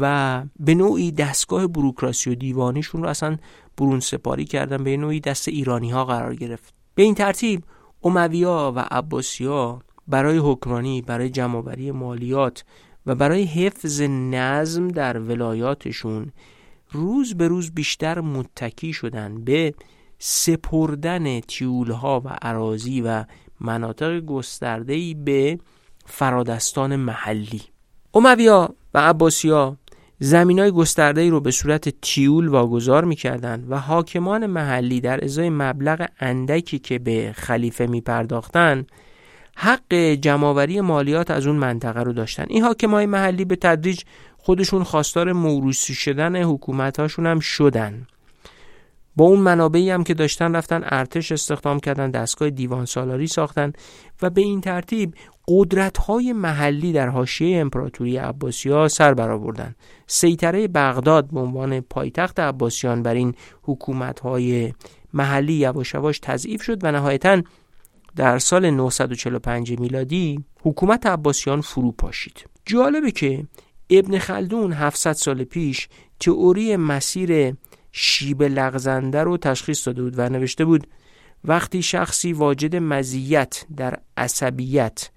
[0.00, 3.36] و به نوعی دستگاه بروکراسی و دیوانیشون رو اصلا
[3.76, 6.74] برون سپاری کردن به نوعی دست ایرانی ها قرار گرفت.
[6.94, 7.64] به این ترتیب
[8.02, 9.48] امویا و عباسی
[10.08, 12.64] برای حکمرانی برای جمعآوری مالیات
[13.08, 16.32] و برای حفظ نظم در ولایاتشون
[16.90, 19.74] روز به روز بیشتر متکی شدن به
[20.18, 23.24] سپردن تیولها و عراضی و
[23.60, 25.58] مناطق گستردهی به
[26.06, 27.62] فرادستان محلی.
[28.14, 29.76] امویا و عباسیا
[30.18, 36.08] زمین های گسترده رو به صورت تیول واگذار می‌کردند و حاکمان محلی در ازای مبلغ
[36.20, 38.86] اندکی که به خلیفه می پرداختن
[39.60, 42.46] حق جمعآوری مالیات از اون منطقه رو داشتن.
[42.48, 44.02] این حاکمای محلی به تدریج
[44.36, 48.06] خودشون خواستار موروسی شدن حکومتاشون هم شدن.
[49.16, 53.72] با اون منابعی هم که داشتن رفتن ارتش استخدام کردن دستگاه دیوان سالاری ساختن
[54.22, 55.14] و به این ترتیب
[55.48, 63.02] قدرت های محلی در حاشیه امپراتوری عباسیان سر برآوردند سیطره بغداد به عنوان پایتخت عباسیان
[63.02, 64.72] بر این حکومت های
[65.12, 67.42] محلی یواش یواش تضعیف شد و نهایتا
[68.18, 72.44] در سال 945 میلادی حکومت عباسیان فرو پاشید.
[72.66, 73.44] جالبه که
[73.90, 75.88] ابن خلدون 700 سال پیش
[76.20, 77.54] تئوری مسیر
[77.92, 80.86] شیب لغزنده رو تشخیص داده بود و نوشته بود
[81.44, 85.10] وقتی شخصی واجد مزیت در عصبیت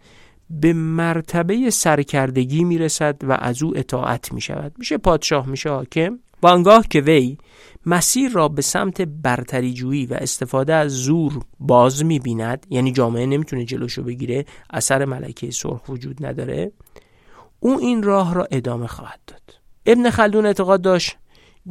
[0.50, 6.88] به مرتبه سرکردگی می‌رسد و از او اطاعت می شود میشه پادشاه میشه حاکم؟ وانگاه
[6.90, 7.38] که وی
[7.86, 13.26] مسیر را به سمت برتری جویی و استفاده از زور باز می بیند یعنی جامعه
[13.26, 16.72] نمی‌تونه جلوشو بگیره اثر ملکه سرخ وجود نداره
[17.60, 19.42] او این راه را ادامه خواهد داد.
[19.86, 21.18] ابن خلدون اعتقاد داشت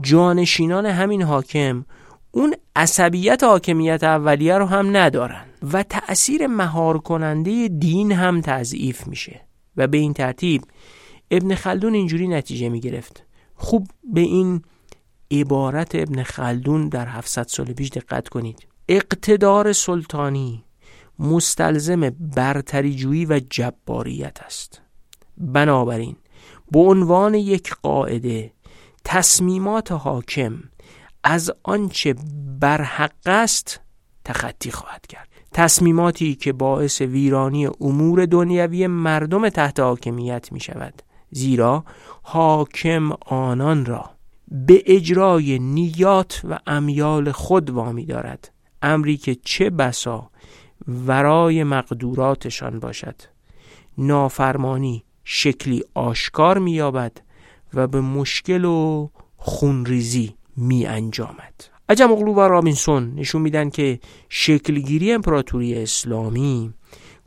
[0.01, 1.85] جانشینان همین حاکم
[2.31, 9.41] اون عصبیت حاکمیت اولیه رو هم ندارن و تأثیر مهار کننده دین هم تضعیف میشه.
[9.77, 10.63] و به این ترتیب
[11.31, 13.27] ابن خلدون اینجوری نتیجه می‌گرفت.
[13.61, 14.63] خوب به این
[15.31, 18.67] عبارت ابن خلدون در 700 سال پیش دقت کنید.
[18.89, 20.65] اقتدار سلطانی
[21.19, 24.83] مستلزم برتری جویی و جباریت است.
[25.39, 26.17] بنابراین
[26.71, 28.53] به عنوان یک قاعده
[29.05, 30.63] تصمیمات حاکم
[31.25, 32.15] از آنچه
[32.61, 33.81] برحق است
[34.25, 35.29] تخطی خواهد کرد.
[35.53, 41.85] تصمیماتی که باعث ویرانی امور دنیوی مردم تحت حاکمیت می شود زیرا
[42.23, 44.11] حاکم آنان را
[44.51, 48.53] به اجرای نیات و امیال خود وامی دارد.
[48.83, 50.31] امری که چه بسا
[50.89, 53.15] ورای مقدوراتشان باشد.
[53.99, 57.13] نافرمانی شکلی آشکار مییابد
[57.75, 65.13] و به مشکل و خونریزی می انجامد عجم اغلو و رابینسون نشون میدن که شکلگیری
[65.13, 66.75] امپراتوری اسلامی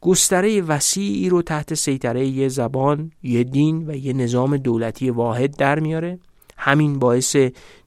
[0.04, 5.80] گستره وسیعی رو تحت سیطره یه زبان، یه دین و یه نظام دولتی واحد در
[5.80, 6.20] میاره.
[6.58, 7.36] همین باعث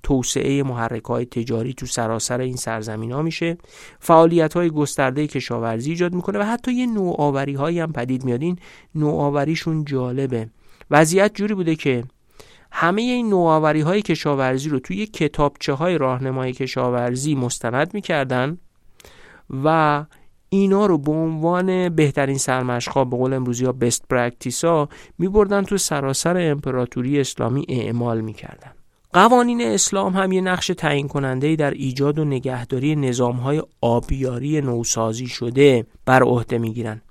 [0.03, 3.59] توسعه محرک های تجاری تو سراسر این سرزمین ها میشه.
[4.01, 8.43] فعالیت های گسترده کشاورزی ایجاد می‌کنه و حتی یه نوآوری هایی هم پدید میاد.
[8.43, 8.59] این
[8.95, 10.49] نوآوریشون جالبه.
[10.91, 12.05] وضعیت جوری بوده که
[12.73, 18.59] همه این نوآوری های کشاورزی رو توی کتابچه های راهنمای کشاورزی مستند می‌کردن
[19.65, 20.05] و
[20.57, 24.89] اینا رو به عنوان بهترین سرمشقا به قول امروزی ها best practice ها
[25.19, 28.71] می بردن تو سراسر امپراتوری اسلامی اعمال می‌کردن.
[29.13, 35.27] قوانین اسلام هم یه نقش تعیین کننده در ایجاد و نگهداری نظام های آبیاری نوسازی
[35.27, 37.03] شده بر عهده می‌گیرن.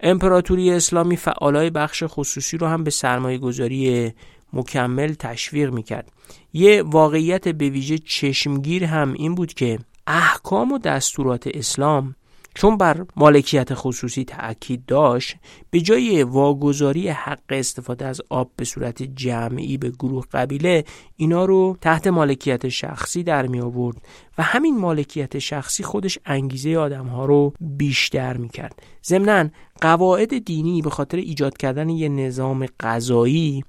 [0.00, 4.12] امپراتوری اسلامی فعالای بخش خصوصی رو هم به سرمایه گذاری
[4.52, 6.12] مکمل تشویق می‌کرد.
[6.52, 12.14] یه واقعیت به ویژه چشمگیر هم این بود که احکام و دستورات اسلام
[12.56, 15.36] چون بر مالکیت خصوصی تأکید داشت
[15.70, 20.84] به جای واگذاری حق استفاده از آب به صورت جمعی به گروه قبیله
[21.16, 23.96] اینا رو تحت مالکیت شخصی در می آورد
[24.38, 28.82] و همین مالکیت شخصی خودش انگیزه آدم ها رو بیشتر می کرد.
[29.04, 29.48] ضمنا
[29.80, 33.64] قواعد دینی به خاطر ایجاد کردن یه نظام قضایی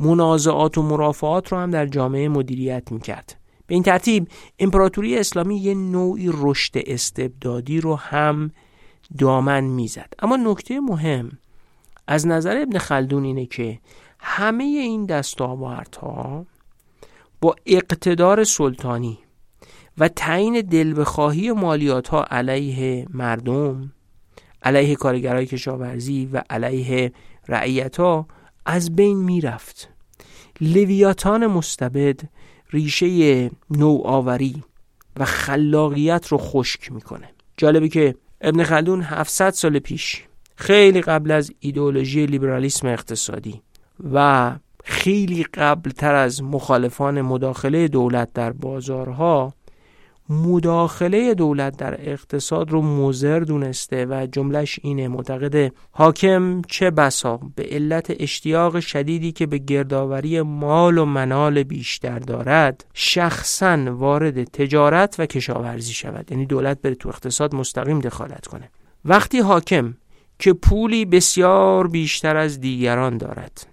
[0.00, 3.43] منازعات و مرافعات رو هم در جامعه مدیریت می کرد.
[3.66, 8.50] به این ترتیب امپراتوری اسلامی یه نوعی رشد استبدادی رو هم
[9.18, 10.12] دامن می‌زد.
[10.18, 11.38] اما نکته مهم
[12.06, 13.78] از نظر ابن خلدون اینه که
[14.20, 16.46] همه این دستاوردها
[17.40, 19.18] با اقتدار سلطانی
[19.98, 23.92] و تعیین دل بخواهی مالیات ها علیه مردم
[24.62, 27.12] علیه کارگرای کشاورزی و علیه
[27.48, 28.26] رعیت ها
[28.66, 29.88] از بین می‌رفت.
[30.60, 32.20] لویاتان مستبد
[32.70, 34.62] ریشه نوآوری
[35.16, 37.28] و خلاقیت رو خشک می‌کنه.
[37.56, 40.22] جالبه که ابن خلدون 700 سال پیش
[40.56, 43.62] خیلی قبل از ایدئولوژی لیبرالیسم اقتصادی
[44.12, 44.52] و
[44.84, 49.54] خیلی قبل تر از مخالفان مداخله دولت در بازارها
[50.28, 57.62] مداخله دولت در اقتصاد رو مزر دونسته و جملش اینه معتقد حاکم چه بسا؟ به
[57.62, 65.26] علت اشتیاق شدیدی که به گردآوری مال و منال بیشتر دارد شخصا وارد تجارت و
[65.26, 66.32] کشاورزی شود.
[66.32, 68.70] یعنی دولت بره تو اقتصاد مستقیم دخالت کنه.
[69.04, 69.94] وقتی حاکم
[70.38, 73.66] که پولی بسیار بیشتر از دیگران دارد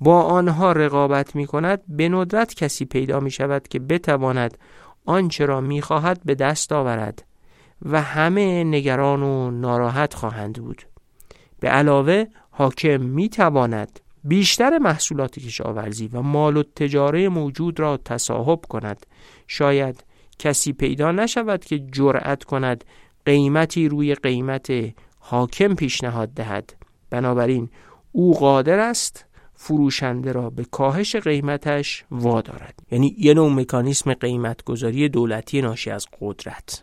[0.00, 4.58] با آنها رقابت می کند به ندرت کسی پیدا می شود که بتواند
[5.04, 7.24] آنچه را می‌خواهد به دست آورد
[7.82, 10.82] و همه نگران و ناراحت خواهند بود.
[11.60, 19.06] به علاوه حاکم می‌تواند بیشتر محصولات کشاورزی و مال و تجاره موجود را تصاحب کند.
[19.46, 20.04] شاید
[20.38, 22.84] کسی پیدا نشود که جرأت کند
[23.26, 24.72] قیمتی روی قیمت
[25.18, 26.74] حاکم پیشنهاد دهد.
[27.10, 27.70] بنابراین
[28.12, 29.26] او قادر است
[29.64, 32.82] فروشنده را به کاهش قیمتش وادارد.
[32.90, 36.82] یعنی یه نوع مکانیسم قیمتگذاری دولتی ناشی از قدرت.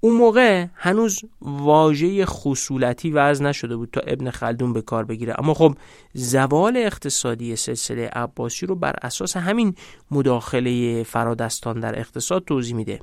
[0.00, 5.34] اون موقع هنوز واژه خصولتی وضع نشده بود تا ابن خلدون به کار بگیره.
[5.38, 5.74] اما خب
[6.14, 9.74] زوال اقتصادی سلسله عباسی رو بر اساس همین
[10.10, 13.00] مداخله فرادستان در اقتصاد توضیح میده.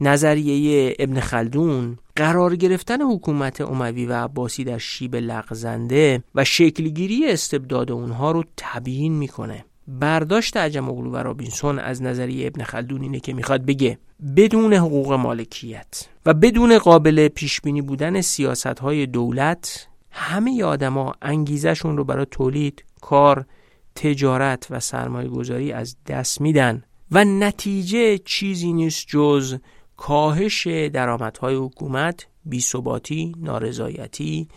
[0.00, 7.92] نظریه ابن خلدون قرار گرفتن حکومت اموی و عباسی در شیب لغزنده و شکلگیری استبداد
[7.92, 9.64] اونها رو تبیین می‌کنه.
[9.88, 13.98] برداشت عجم و رابینسون از نظریه ابن خلدون اینه که می‌خواد بگه
[14.36, 22.04] بدون حقوق مالکیت و بدون قابل پیشبینی بودن سیاست های دولت همه آدما انگیزشون رو
[22.04, 23.46] برای تولید، کار،
[23.94, 29.58] تجارت و سرمایه گذاری از دست میدن و نتیجه چیزی نیست جز
[29.98, 34.48] کاهش درآمدهای حکومت، بیثباتی، نارضایتی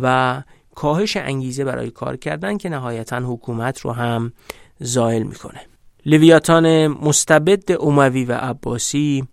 [0.00, 0.42] و
[0.74, 4.32] کاهش انگیزه برای کار کردن که نهایتا حکومت رو هم
[4.80, 5.60] زائل می‌کنه.
[6.06, 9.24] لویاتان مستبد اموی و عباسی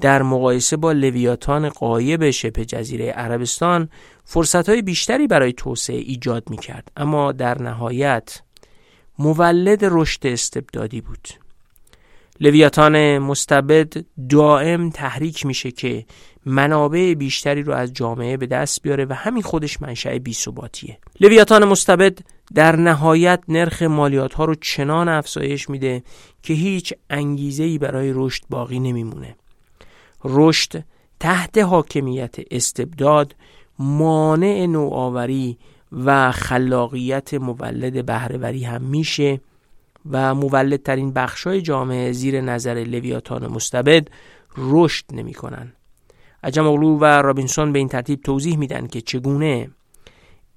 [0.00, 3.88] در مقایسه با لویاتان قایب شبه جزیره عربستان
[4.24, 8.40] فرصتهای بیشتری برای توسعه ایجاد می‌کرد اما در نهایت
[9.18, 11.28] مولد رشد استبدادی بود.
[12.40, 16.06] لویاتان مستبد دائم تحریک میشه که
[16.46, 22.18] منابع بیشتری رو از جامعه به دست بیاره و همین خودش منشأ بیثباتیه لویاتان مستبد
[22.54, 26.02] در نهایت نرخ مالیات ها رو چنان افزایش میده
[26.42, 29.36] که هیچ انگیزه ای برای رشد باقی نمیمونه.
[30.24, 30.84] رشد
[31.20, 33.34] تحت حاکمیت استبداد
[33.78, 35.58] مانع نوآوری
[35.92, 39.40] و خلاقیت مولد بهرهوری هم میشه.
[40.10, 44.08] و مولدترین بخشای جامعه زیر نظر لویاتان مستبد
[44.56, 45.72] رشد نمی‌کنن.
[46.42, 49.70] عجم اغلو و رابینسون به این ترتیب توضیح میدن که چگونه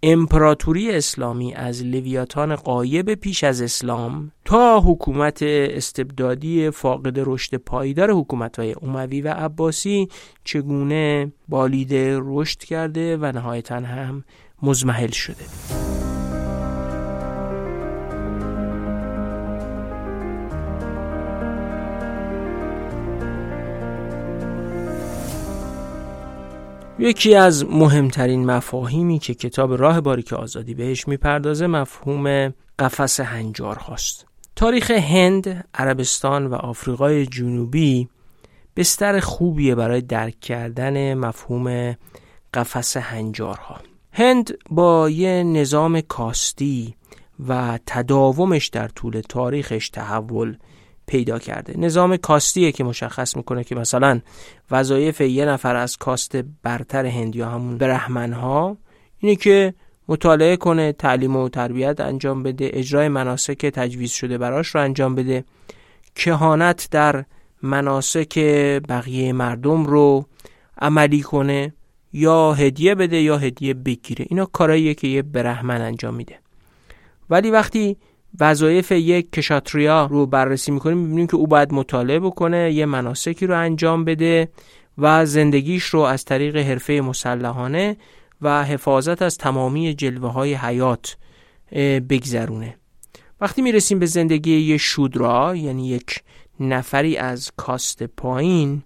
[0.04, 8.76] امپراتوری اسلامی از لویاتان قایب پیش از اسلام تا حکومت استبدادی فاقد رشد پایدار حکومت‌های
[8.82, 10.08] اموی و عباسی
[10.44, 14.24] چگونه بالیده رشد کرده و نهایتا هم
[14.62, 15.46] مزمحل شده
[27.00, 34.26] یکی از مهمترین مفاهیمی که کتاب راه باریک آزادی بهش می‌پردازه مفهوم قفس هنجار هاست.
[34.56, 38.10] تاریخ هند، عربستان و آفریقای جنوبی
[38.76, 41.96] بستر خوبیه برای درک کردن مفهوم
[42.54, 43.78] قفس هنجارها.
[44.12, 46.96] هند با یه نظام کاستی
[47.48, 50.58] و تداومش در طول تاریخش تحول
[51.08, 51.74] پیدا کرده.
[51.78, 54.22] نظام کاستیه که مشخص می‌کنه که مثلا
[54.72, 58.78] وظایف یه نفر از کاست برتر هند یا همون برهمن ها
[59.20, 59.74] اینه که
[60.08, 65.44] مطالعه کنه تعلیم و تربیت انجام بده اجرای مناسک تجویز شده براش رو انجام بده.
[66.16, 67.26] کهانت در
[67.62, 68.40] مناسک
[68.90, 70.26] بقیه مردم رو
[70.78, 71.74] عملی کنه
[72.14, 74.26] یا هدیه بده یا هدیه بگیره.
[74.30, 76.40] اینا کاراییه که یه برهمن انجام میده.
[77.30, 77.98] ولی وقتی
[78.40, 83.60] وظایف یک کشاتریا رو بررسی می‌کنیم می‌بینیم که او باید مطالعه بکنه یه مناسکی رو
[83.60, 84.50] انجام بده
[84.98, 87.98] و زندگیش رو از طریق حرفه مسلحانه
[88.42, 91.18] و حفاظت از تمامی جلوه های حیات
[92.10, 92.78] بگذرونه.
[93.42, 96.24] وقتی می‌رسیم به زندگی یه شودرا یعنی یک
[96.60, 98.84] نفری از کاست پایین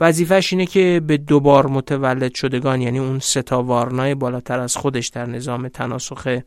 [0.00, 5.26] وظیفش اینه که به دوبار متولد شدگان یعنی اون ستا وارنای بالاتر از خودش در
[5.26, 6.38] نظام تناسخ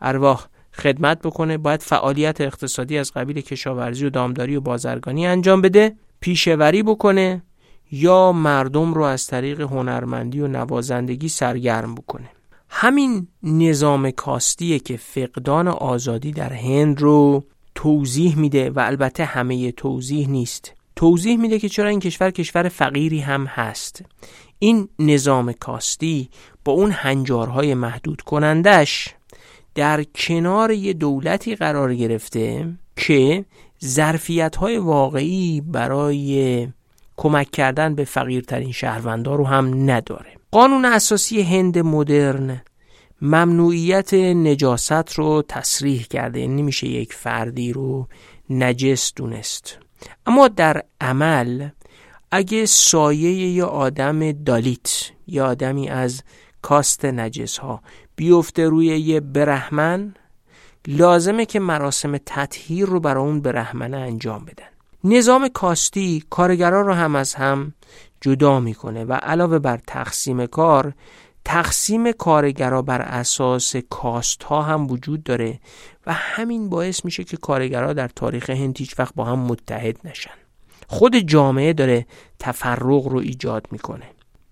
[0.00, 0.46] ارواح
[0.80, 6.82] خدمت بکنه باید فعالیت اقتصادی از قبیل کشاورزی و دامداری و بازرگانی انجام بده پیشوری
[6.82, 7.42] بکنه
[7.90, 12.30] یا مردم رو از طریق هنرمندی و نوازندگی سرگرم بکنه.
[12.68, 20.28] همین نظام کاستیه که فقدان آزادی در هند رو توضیح میده و البته همه توضیح
[20.28, 20.72] نیست.
[20.96, 24.04] توضیح میده که چرا این کشور کشور فقیری هم هست.
[24.58, 26.30] این نظام کاستی
[26.64, 29.14] با اون هنجارهای محدود کنندش
[29.78, 33.44] در کنار یه دولتی قرار گرفته که
[33.84, 36.68] ظرفیت های واقعی برای
[37.16, 40.34] کمک کردن به فقیرترین شهروندا رو هم نداره.
[40.50, 42.62] قانون اساسی هند مدرن
[43.22, 46.40] ممنوعیت نجاست رو تصریح کرده.
[46.40, 48.08] یعنی نمیشه یک فردی رو
[48.50, 49.78] نجس دونست.
[50.26, 51.68] اما در عمل
[52.30, 56.22] اگه سایه یا آدم دالیت یا آدمی از
[56.62, 57.82] کاست نجس ها
[58.18, 60.14] بیفته روی یه برهمن
[60.86, 64.68] لازمه که مراسم تطهیر رو برای اون برهمنه انجام بدن.
[65.04, 67.74] نظام کاستی کارگران رو هم از هم
[68.20, 70.92] جدا می‌کنه و علاوه بر تقسیم کار
[71.44, 75.60] تقسیم کارگرا بر اساس کاست ها هم وجود داره
[76.06, 80.38] و همین باعث میشه که کارگرا در تاریخ هند هیچ وقت با هم متحد نشن.
[80.86, 82.06] خود جامعه داره
[82.38, 84.04] تفرق رو ایجاد می‌کنه.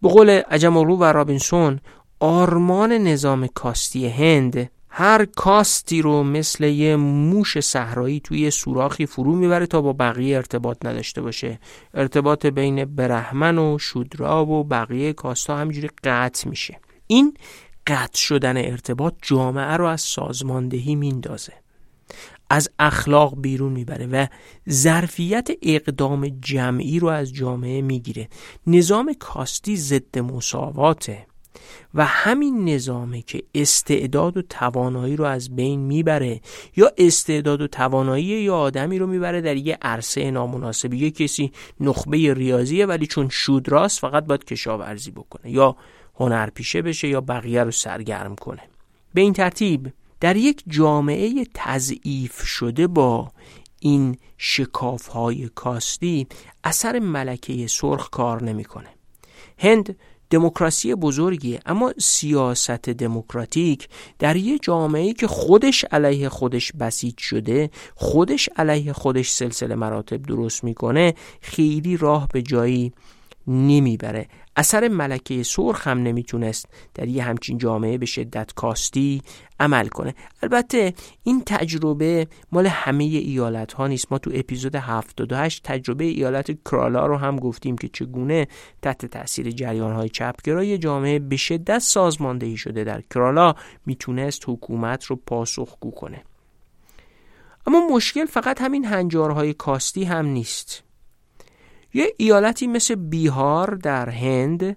[0.03, 1.81] به قول عجم و رابینسون
[2.21, 9.67] آرمان نظام کاستی هند هر کاستی رو مثل یه موش صحرایی توی سوراخی فرو می‌بره
[9.67, 11.59] تا با بقیه ارتباط نداشته باشه.
[11.95, 16.81] ارتباط بین برهمن و شودرا و بقیه کاستا همجوری قطع میشه.
[17.07, 17.35] این
[17.87, 21.53] قطع شدن ارتباط جامعه رو از سازماندهی میندازه.
[22.51, 24.27] از اخلاق بیرون می‌بره و
[24.71, 28.29] ظرفیت اقدام جمعی رو از جامعه می‌گیره.
[28.67, 31.27] نظام کاستی ضد مساواته.
[31.95, 36.41] و همین نظامه که استعداد و توانایی رو از بین می‌بره.
[36.77, 42.35] یا استعداد و توانایی یا آدمی رو می‌بره در یه عرصه نامناسب یه کسی نخبه
[42.35, 45.51] ریاضیه ولی چون شودراست فقط باید کشاورزی بکنه.
[45.51, 45.77] یا
[46.15, 48.63] هنرپیشه بشه یا بقیه رو سرگرم کنه.
[49.15, 53.33] به این ترتیب در یک جامعه تضعیف شده با
[53.81, 56.27] این شکاف های کاستی
[56.65, 58.89] اثر ملکه سرخ کار نمی‌کنه.
[59.59, 59.97] هند
[60.31, 61.61] دموکراسی بزرگیه.
[61.67, 69.31] اما سیاست دموکراتیک در یه جامعه که خودش علیه خودش بسیج شده خودش علیه خودش
[69.31, 72.93] سلسله مراتب درست می‌کنه خیلی راه به جایی
[73.47, 74.29] نمی‌بره.
[74.57, 79.23] اثر ملکه سرخ هم نمی‌تونست در یه همچین جامعه به شدت کاستی
[79.61, 80.15] عمل کنه.
[80.43, 84.13] البته این تجربه مال همه ایالت ها نیست.
[84.13, 88.49] ما تو اپیزود 78 تجربه ایالت کرالا رو هم گفتیم که چگونه
[88.83, 93.55] تحت تاثیر جریان های چپگرای جامعه به شدت سازماندهی شده در کرالا
[93.87, 96.25] می‌تونست حکومت رو پاسخگو کنه.
[97.67, 100.86] اما مشکل فقط همین هنجارهای کاستی هم نیست.
[101.97, 104.77] یه ایالتی مثل بیهار در هند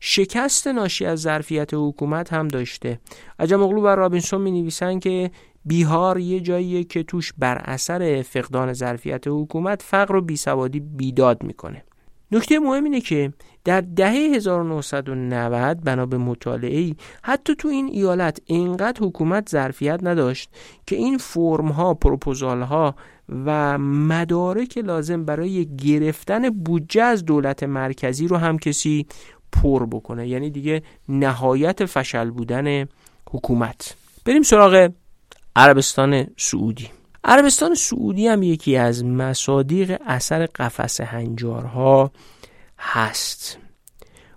[0.00, 3.00] شکست ناشی از ظرفیت حکومت هم داشته.
[3.38, 5.30] عجم اغلو و رابینسون می نویسن که
[5.64, 11.84] بیهار یه جاییه که توش بر اثر فقدان ظرفیت حکومت فقر و بیسوادی بیداد می‌کنه.
[12.32, 13.32] نکته مهم اینه که
[13.64, 20.50] در دهه 1990 بنا به مطالعه ای حتی تو این ایالت اینقدر حکومت ظرفیت نداشت
[20.86, 22.94] که این فرم ها پروپوزال ها
[23.46, 29.06] و مدارک لازم برای گرفتن بودجه از دولت مرکزی رو هم کسی
[29.52, 30.28] پر بکنه.
[30.28, 32.88] یعنی دیگه نهایت فشل بودن
[33.30, 33.96] حکومت.
[34.24, 34.90] بریم سراغ
[35.56, 36.90] عربستان سعودی.
[37.26, 42.10] عربستان سعودی هم یکی از مصادیق اثر قفس هنجارها
[42.78, 43.58] هست.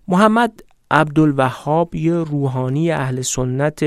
[0.07, 3.85] محمد عبدالوهاب یه روحانی اهل سنت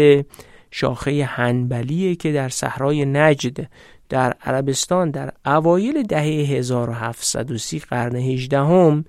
[0.70, 3.68] شاخه هنبلیه که در صحرای نجد
[4.08, 9.04] در عربستان در اوایل دهه 1730 قرن 18 هم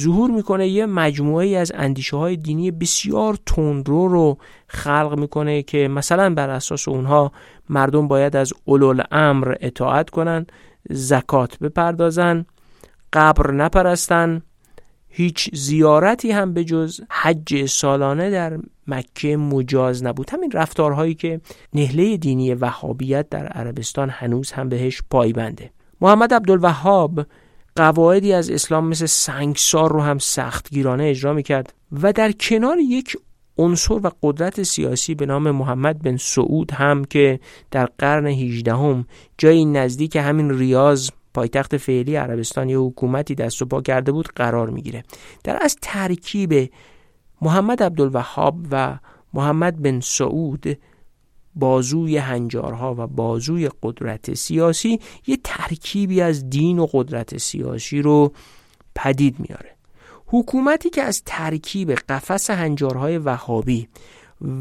[0.00, 4.38] ظهور می‌کنه یه مجموعه از اندیشه های دینی بسیار تندرو رو
[4.68, 7.32] خلق می‌کنه که مثلا بر اساس اونها
[7.68, 10.46] مردم باید از اولول امر اطاعت کنن
[10.90, 12.46] زکات بپردازن
[13.12, 14.42] قبر نپرستن
[15.08, 20.30] هیچ زیارتی هم به جز حج سالانه در مکه مجاز نبود.
[20.30, 21.40] همین رفتارهایی که
[21.74, 25.70] نهله دینی وهابیت در عربستان هنوز هم بهش پایبنده.
[26.00, 27.26] محمد عبدالوهاب
[27.76, 33.16] قواعدی از اسلام مثل سنگسار رو هم سختگیرانه اجرا می‌کرد و در کنار یک
[33.58, 39.06] عنصر و قدرت سیاسی به نام محمد بن سعود هم که در قرن 18 هم
[39.38, 44.70] جایی نزدیک همین ریاض پایتخت فعلی عربستان یا حکومتی دست و پا کرده بود قرار
[44.70, 45.04] می‌گیره.
[45.44, 46.70] در از ترکیب
[47.42, 48.98] محمد عبدالوهاب و
[49.34, 50.78] محمد بن سعود
[51.56, 58.32] بازوی هنجارها و بازوی قدرت سیاسی یه ترکیبی از دین و قدرت سیاسی رو
[58.94, 59.76] پدید میاره.
[60.26, 63.88] حکومتی که از ترکیب قفس هنجارهای وهابی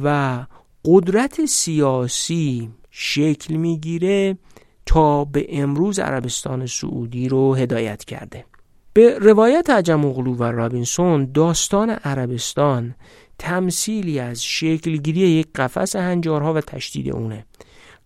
[0.03, 0.39] و
[0.85, 4.37] قدرت سیاسی شکل می‌گیره
[4.85, 8.45] تا به امروز عربستان سعودی رو هدایت کرده.
[8.93, 12.95] به روایت عجم اغلو و رابینسون داستان عربستان
[13.39, 17.45] تمثیلی از شکلگیری یک قفس هنجارها و تشدید اونه.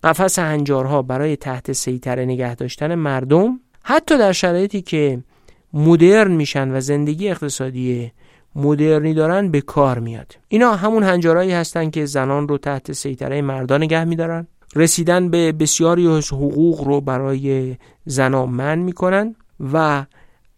[0.04, 5.22] قفس هنجارها برای تحت سیطره نگه داشتن مردم حتی در شرایطی که
[5.72, 8.12] مدرن میشن و زندگی اقتصادی
[8.54, 10.36] مدرنی دارن به کار میاد.
[10.48, 14.46] اینا همون هنجارهایی هستن که زنان رو تحت سیطره مردان نگه میدارن.
[14.76, 19.34] رسیدن به بسیاری از حقوق رو برای زنان من می‌کنن
[19.72, 20.06] و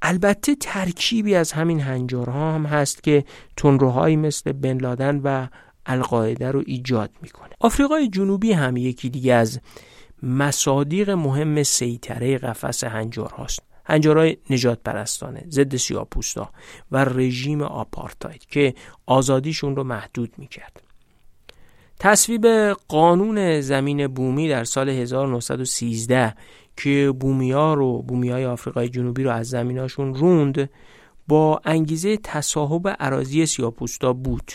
[0.02, 3.24] البته ترکیبی از همین هنجارها هم هست که
[3.56, 5.46] تنروهایی مثل بن لادن و
[5.86, 7.50] القاعده رو ایجاد می‌کنه.
[7.60, 9.60] آفریقای جنوبی هم یکی دیگه از
[10.22, 13.62] مصادیق مهم سیطره قفس هنجار هاست.
[13.84, 16.50] هنجارهای نجات پرستانه ضد سیاپوستا
[16.92, 18.74] و رژیم آپارتاید که
[19.06, 20.82] آزادیشون رو محدود می‌کرد.
[21.98, 22.46] تصویب
[22.88, 26.34] قانون زمین بومی در سال 1913
[26.76, 30.70] که بومیا رو بومیای آفریقای جنوبی رو از زمیناشون روند
[31.28, 34.52] با انگیزه تصاحب عراضی سیاپوستا بود.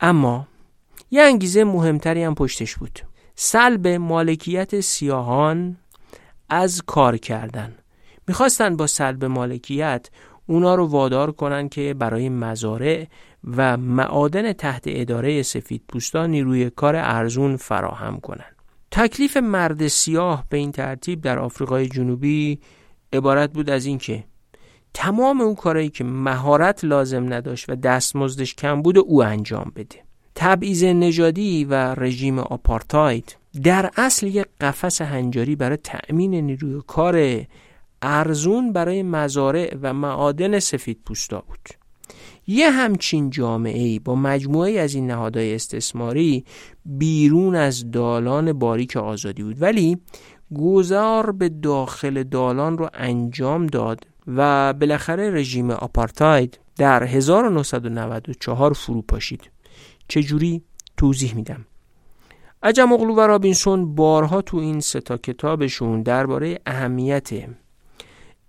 [0.00, 0.48] اما
[1.10, 3.00] یه انگیزه مهمتری هم پشتش بود.
[3.34, 5.76] سلب مالکیت سیاهان
[6.48, 7.74] از کار کردن.
[8.28, 10.08] می‌خواستن با سلب مالکیت
[10.46, 13.06] اونا رو وادار کنن که برای مزارع
[13.56, 18.53] و معادن تحت اداره سفید پوستان نیروی کار ارزون فراهم کنن.
[18.96, 22.58] تکلیف مرد سیاه به این ترتیب در آفریقای جنوبی
[23.12, 24.24] عبارت بود از اینکه
[24.94, 29.96] تمام اون کارهایی که مهارت لازم نداشت و دستمزدش کم بود او انجام بده.
[30.34, 37.46] تبعیض نژادی و رژیم آپارتاید در اصل یک قفس هنجاری برای تأمین نیروی کار
[38.02, 41.83] ارزون برای مزارع و معادن سفید پوستا بود.
[42.46, 46.44] یه همچین جامعه ای با مجموعه از این نهادهای استثماری
[46.84, 49.62] بیرون از دالان باریک آزادی بود.
[49.62, 49.98] ولی
[50.54, 59.50] گذار به داخل دالان رو انجام داد و بالاخره رژیم آپارتاید در 1994 فرو پاشید
[60.08, 60.62] چجوری؟
[60.96, 61.66] توضیح میدم.
[62.62, 67.32] عجم اغلو و رابینسون بارها تو این ستا کتابشون درباره اهمیت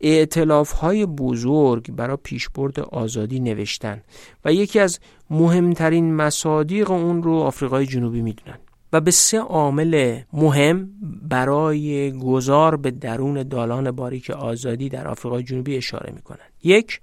[0.01, 4.01] اعتلاف های بزرگ برای پیشبرد آزادی نوشتن
[4.45, 8.57] و یکی از مهمترین مصادیق اون رو آفریقای جنوبی می‌دونن
[8.93, 10.89] و به سه عامل مهم
[11.21, 16.45] برای گذار به درون دالان باریک آزادی در آفریقای جنوبی اشاره می‌کنن.
[16.63, 17.01] یک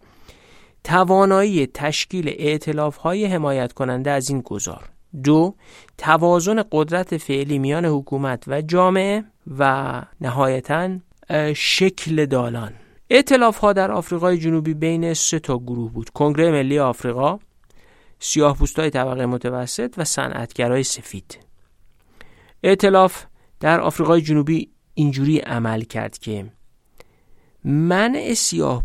[0.84, 4.88] توانایی تشکیل اعتلاف های حمایت کننده از این گذار.
[5.24, 5.54] دو
[5.98, 9.24] توازن قدرت فعلی میان حکومت و جامعه
[9.58, 10.90] و نهایتا
[11.54, 12.72] شکل دالان.
[13.14, 16.10] اعتلاف ها در آفریقای جنوبی بین سه تا گروه بود.
[16.10, 17.38] کنگره ملی آفریقا
[18.18, 21.38] سیاه پوستای طبقه متوسط و صنعتگرای سفید.
[22.62, 23.24] اعتلاف
[23.60, 26.46] در آفریقای جنوبی اینجوری عمل کرد که
[27.64, 28.84] منع سیاه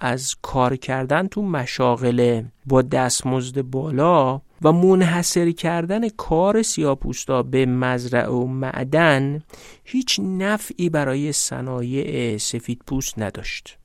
[0.00, 8.28] از کار کردن تو مشاغل با دستمزد بالا و منحصر کردن کار سیاپوستا به مزرعه
[8.28, 9.42] و معدن
[9.84, 13.78] هیچ نفعی برای صنایع سفید پوست نداشت.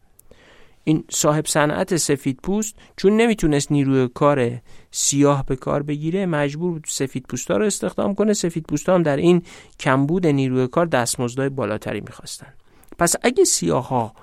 [0.83, 4.51] این صاحب صنعت سفید پوست چون نمی‌تونست نیروی کار
[4.91, 8.33] سیاه به کار بگیره مجبور بود سفید پوستا رو استخدام کنه.
[8.33, 9.41] سفید پوستا هم در این
[9.79, 12.53] کمبود نیروی کار دستمزدهای بالاتری می‌خواستن.
[12.97, 14.13] پس اگه سیاه ها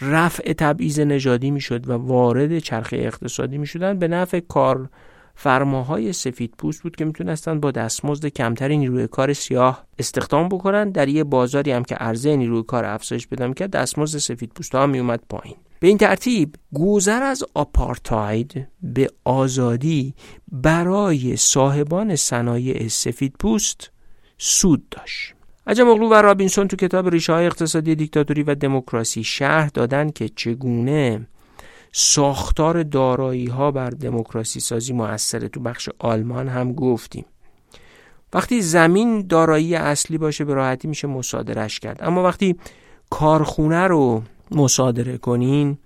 [0.00, 4.88] رفع تبعیض نژادی می‌شد و وارد چرخه اقتصادی می‌شدن به نفع کار
[5.34, 10.90] فرماهای سفید پوست بود که می‌تونستن با دستمزد کمتری نیروی کار سیاه استخدام بکنن.
[10.90, 14.86] در یه بازاری هم که عرضه نیروی کار افزایش بدم که دستمزد سفید پوست ها
[14.86, 15.56] میومد پایین.
[15.80, 20.14] به این ترتیب گذر از آپارتاید به آزادی
[20.52, 23.90] برای صاحبان صنایع سفید پوست
[24.38, 25.34] سود داشت.
[25.66, 30.28] عجم اغلو و رابینسون تو کتاب ریشه های اقتصادی دیکتاتوری و دموکراسی شهر دادن که
[30.28, 31.26] چگونه
[31.96, 37.24] ساختار دارایی ها بر دموکراسی سازی موثره تو بخش آلمان هم گفتیم.
[38.32, 41.98] وقتی زمین دارایی اصلی باشه به راحتی میشه مصادرش کرد.
[42.02, 42.56] اما وقتی
[43.10, 45.78] کارخونه رو مصادره کنین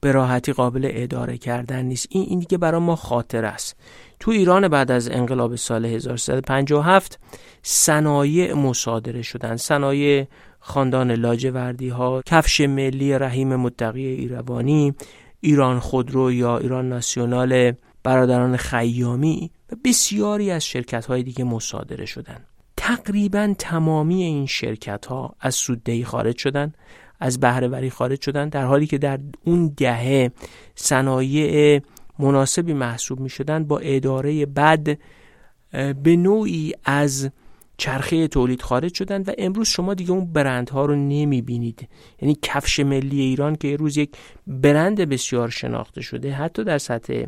[0.00, 2.06] به راحتی قابل اداره کردن نیست.
[2.10, 3.76] این این دیگه برای ما خاطر است.
[4.20, 7.18] تو ایران بعد از انقلاب سال 1357
[7.62, 9.56] صنایع مصادره شدن.
[9.56, 10.26] صنایع
[10.60, 14.94] خاندان لاجوردی ها کفش ملی رحیم متقی ایروانی
[15.46, 17.72] ایران خودرو یا ایران ناسیونال
[18.02, 22.44] برادران خیامی و بسیاری از شرکت های دیگه مصادره شدن
[22.76, 26.72] تقریبا تمامی این شرکت ها از سوددهی خارج شدن
[27.20, 30.30] از بهرهوری خارج شدن در حالی که در اون دهه
[30.74, 31.80] صنایع
[32.18, 34.98] مناسبی محسوب می شدن با اداره بد
[36.02, 37.30] به نوعی از
[37.78, 41.88] چرخه تولید خارج شدن و امروز شما دیگه اون برندها رو نمی بینید
[42.22, 44.10] یعنی کفش ملی ایران که روز یک
[44.46, 47.24] برند بسیار شناخته شده حتی در سطح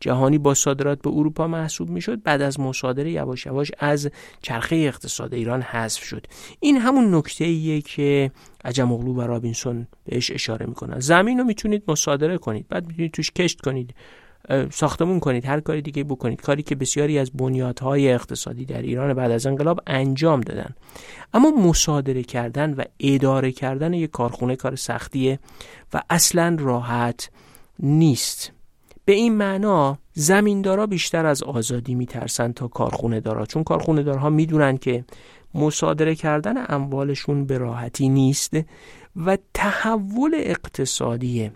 [0.00, 4.10] جهانی با صادرات به اروپا محسوب می‌شد بعد از مصادره یواش یواش از
[4.42, 6.26] چرخه اقتصاد ایران حذف شد.
[6.60, 8.30] این همون نکته ایه که
[8.64, 11.00] عجم اغلو و رابینسون بهش اشاره می‌کنن.
[11.00, 13.94] زمین رو می‌تونید مصادره کنید بعد می‌تونید توش کشت کنید.
[14.70, 16.40] ساختمون کنید هر کاری دیگه بکنید.
[16.40, 20.74] کاری که بسیاری از بنیادهای اقتصادی در ایران بعد از انقلاب انجام دادن.
[21.34, 25.38] اما مصادره کردن و اداره کردن یک کارخونه کار سختیه
[25.94, 27.30] و اصلا راحت
[27.78, 28.52] نیست.
[29.04, 34.76] به این معنا زمیندارا بیشتر از آزادی میترسن تا کارخونه دارا چون کارخونه دارها می‌دونن
[34.76, 35.04] که
[35.54, 38.56] مصادره کردن اموالشون به راحتی نیست
[39.16, 41.50] و تحول اقتصادی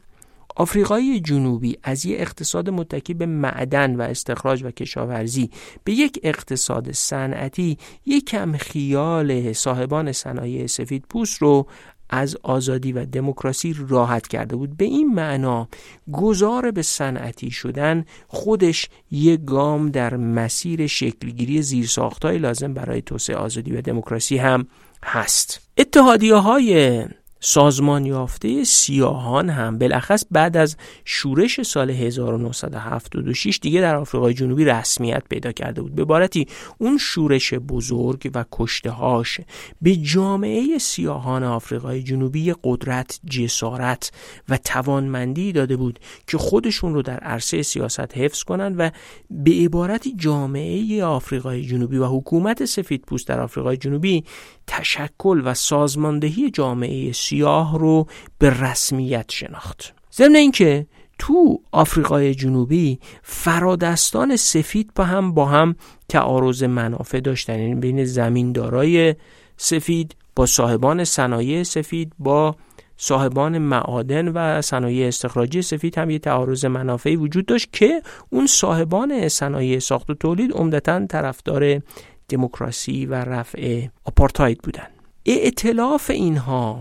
[0.56, 5.50] آفریقای جنوبی از یک اقتصاد متکی به معدن و استخراج و کشاورزی
[5.84, 11.66] به یک اقتصاد صنعتی یک کم خیال صاحبان صنایع سفید پوست رو
[12.12, 14.76] از آزادی و دموکراسی راحت کرده بود.
[14.76, 15.68] به این معنا
[16.12, 23.72] گذار به صنعتی شدن خودش یک گام در مسیر شکلگیری زیرساختهای لازم برای توسعه آزادی
[23.72, 24.66] و دموکراسی هم
[25.04, 25.60] هست.
[25.78, 27.04] اتحادیه های
[27.44, 35.22] سازمان یافته سیاهان هم بالاخص بعد از شورش سال 1976 دیگه در آفریقای جنوبی رسمیت
[35.30, 35.94] پیدا کرده بود.
[35.94, 36.46] به بارتی
[36.78, 39.40] اون شورش بزرگ و کشتهاش
[39.82, 44.12] به جامعه سیاهان آفریقای جنوبی قدرت جسارت
[44.48, 48.90] و توانمندی داده بود که خودشون رو در عرصه سیاست حفظ کنند و
[49.30, 54.24] به عبارتی جامعه آفریقای جنوبی و حکومت سفید پوست در آفریقای جنوبی
[54.66, 58.06] تشکل و سازماندهی جامعه سیاه رو
[58.38, 59.94] به رسمیت شناخت.
[60.12, 60.86] ضمن اینکه
[61.18, 65.76] تو آفریقای جنوبی فرادستان سفید با هم با هم
[66.08, 67.58] تعارض منافع داشتن.
[67.58, 69.14] یعنی بین زمیندارای
[69.56, 72.56] سفید با صاحبان صنایع سفید با
[72.96, 79.28] صاحبان معادن و صنایع استخراجی سفید هم یه تعارض منافعی وجود داشت که اون صاحبان
[79.28, 81.80] صنایع ساخت و تولید عمدتا طرفدار
[82.28, 84.88] دموکراسی و رفع آپارتاید بودن.
[85.26, 86.80] اعتلاف اینها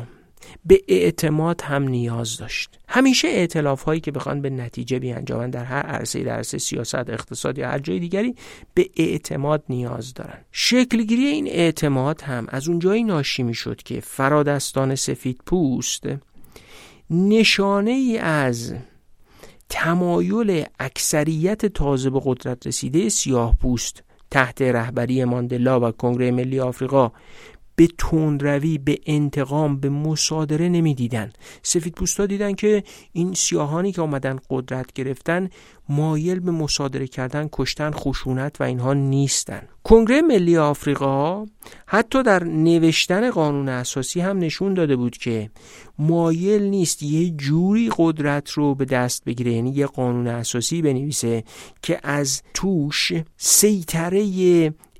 [0.65, 2.79] به اعتماد هم نیاز داشت.
[2.87, 7.57] همیشه اعتلاف هایی که بخوان به نتیجه بیانجامن در هر عرصه در عرصه سیاست اقتصاد
[7.57, 8.35] یا هر جای دیگری
[8.73, 14.95] به اعتماد نیاز دارن شکلگیری این اعتماد هم از اونجایی ناشی می شد که فرادستان
[14.95, 16.03] سفید پوست
[17.09, 18.73] نشانه ای از
[19.69, 27.11] تمایل اکثریت تازه به قدرت رسیده سیاه پوست تحت رهبری ماندلا و کنگره ملی آفریقا
[27.81, 31.31] به تندروی به انتقام به مصادره نمی‌دیدن.
[31.63, 32.83] سفید پوستا دیدن که
[33.13, 35.49] این سیاهانی که آمدن قدرت گرفتن
[35.89, 39.61] مایل به مصادره کردن کشتن خشونت و اینها نیستن.
[39.83, 41.45] کنگره ملی آفریقا
[41.87, 45.49] حتی در نوشتن قانون اساسی هم نشون داده بود که
[45.99, 49.51] مایل نیست یه جوری قدرت رو به دست بگیره.
[49.51, 51.43] یعنی یه قانون اساسی بنویسه
[51.81, 54.23] که از توش سیطره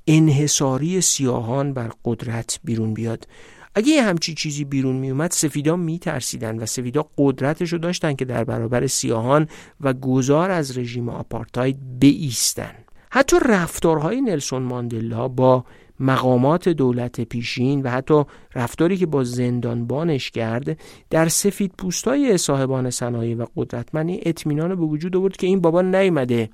[0.07, 3.27] انحصاری سیاهان بر قدرت بیرون بیاد.
[3.75, 8.13] اگه یه همچی چیزی بیرون می اومد سفیدا می ترسیدن و سفیدا قدرتش رو داشتن
[8.13, 9.47] که در برابر سیاهان
[9.81, 12.75] و گذار از رژیم آپارتاید بیستن.
[13.09, 15.65] حتی رفتارهای نلسون ماندلا با
[15.99, 18.23] مقامات دولت پیشین و حتی
[18.55, 20.79] رفتاری که با زندانبانش کرد
[21.09, 26.49] در سفید پوستای صاحبان صنایع و قدرتمندی اطمینان به وجود آورد که این بابا نیامده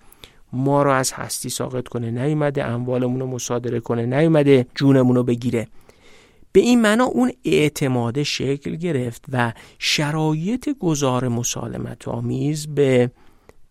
[0.53, 5.67] ما رو از هستی ساقط کنه نیومده اموالمون رو مصادره کنه نیومده جونمون رو بگیره.
[6.51, 13.11] به این معنا اون اعتماد شکل گرفت و شرایط گذار مسالمت آمیز به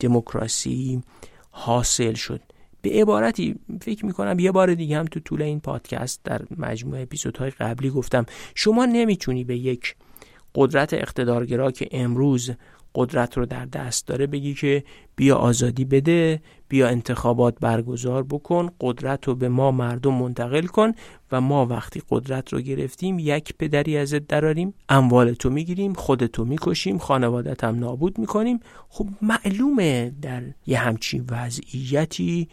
[0.00, 1.02] دموکراسی
[1.50, 2.40] حاصل شد.
[2.82, 7.50] به عبارتی فکر می‌کنم یه بار دیگه هم تو طول این پادکست در مجموعه اپیزودهای
[7.50, 9.94] قبلی گفتم شما نمی‌تونی به یک
[10.54, 12.50] قدرت اقتدارگرا که امروز
[12.96, 14.84] قدرت رو در دست داره بگی که
[15.16, 20.92] بیا آزادی بده بیا انتخابات برگزار بکن قدرت رو به ما مردم منتقل کن
[21.32, 26.98] و ما وقتی قدرت رو گرفتیم یک پدری ازت دراریم اموال تو می‌گیریم خودتو می‌کشیم
[26.98, 28.60] خانوادت هم نابود می‌کنیم.
[28.88, 32.48] خب معلومه در یه همچین وضعیتی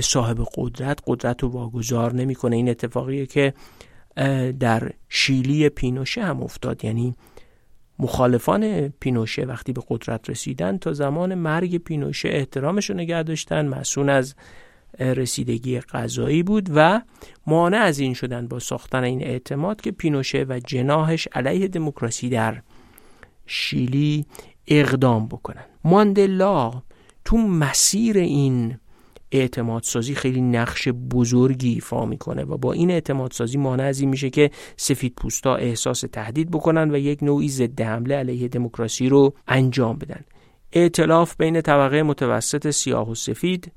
[0.00, 2.56] صاحب قدرت قدرت رو واگذار نمی‌کنه.
[2.56, 3.54] این اتفاقیه که
[4.60, 6.84] در شیلی پینوشه هم افتاد.
[6.84, 7.14] یعنی
[7.98, 13.68] مخالفان پینوشه وقتی به قدرت رسیدن تا زمان مرگ پینوشه احترامش رو نگه داشتن.
[13.68, 14.34] مسئول از
[14.98, 17.02] رسیدگی قضایی بود و
[17.46, 22.62] مانع از این شدن با ساختن این اعتماد که پینوشه و جناهش علیه دموکراسی در
[23.46, 24.26] شیلی
[24.66, 25.64] اقدام بکنن.
[25.84, 26.82] ماندلا
[27.24, 28.78] تو مسیر این
[29.32, 34.08] اعتماد سازی خیلی نقش بزرگی ایفا می‌کنه و با این اعتماد سازی مانع از این
[34.08, 39.34] میشه که سفید پوستا احساس تهدید بکنن و یک نوعی ضد حمله علیه دموکراسی رو
[39.48, 40.24] انجام بدن.
[40.72, 43.72] ائتلاف بین طبقه متوسط سیاه و سفید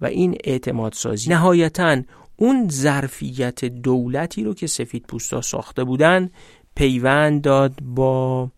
[0.00, 2.02] و این اعتماد سازی نهایتا
[2.36, 6.30] اون ظرفیت دولتی رو که سفید پوستا ساخته بودن
[6.74, 8.50] پیوند داد با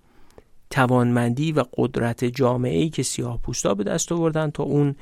[0.70, 4.94] توانمندی و قدرت جامعه ای که سیاه پوستا به دست آوردن تا اون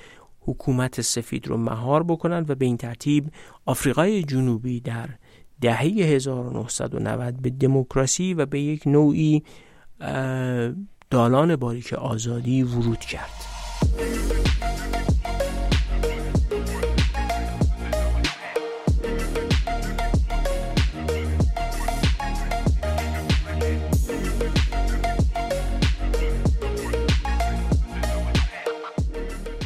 [0.48, 3.30] حکومت سفید رو مهار بکنن و به این ترتیب
[3.66, 5.08] آفریقای جنوبی در
[5.60, 9.42] دهه 1990 به دموکراسی و به یک نوعی
[11.10, 13.30] دالان باریک آزادی ورود کرد.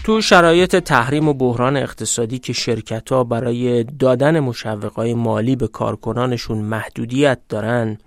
[0.04, 6.58] تو شرایط تحریم و بحران اقتصادی که شرکت ها برای دادن مشوقای مالی به کارکنانشون
[6.58, 7.98] محدودیت دارن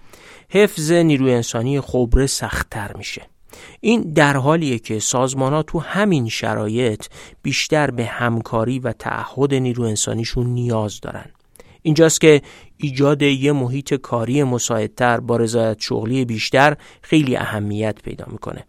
[0.49, 3.21] حفظ نیروی انسانی خبره سختتر میشه.
[3.81, 7.05] این در حالیه که سازمان ها تو همین شرایط
[7.41, 11.25] بیشتر به همکاری و تعهد نیرو انسانیشون نیاز دارن.
[11.81, 12.41] اینجاست که
[12.77, 18.65] ایجاد یه محیط کاری مساعدتر با رضایت شغلی بیشتر خیلی اهمیت پیدا می‌کنه.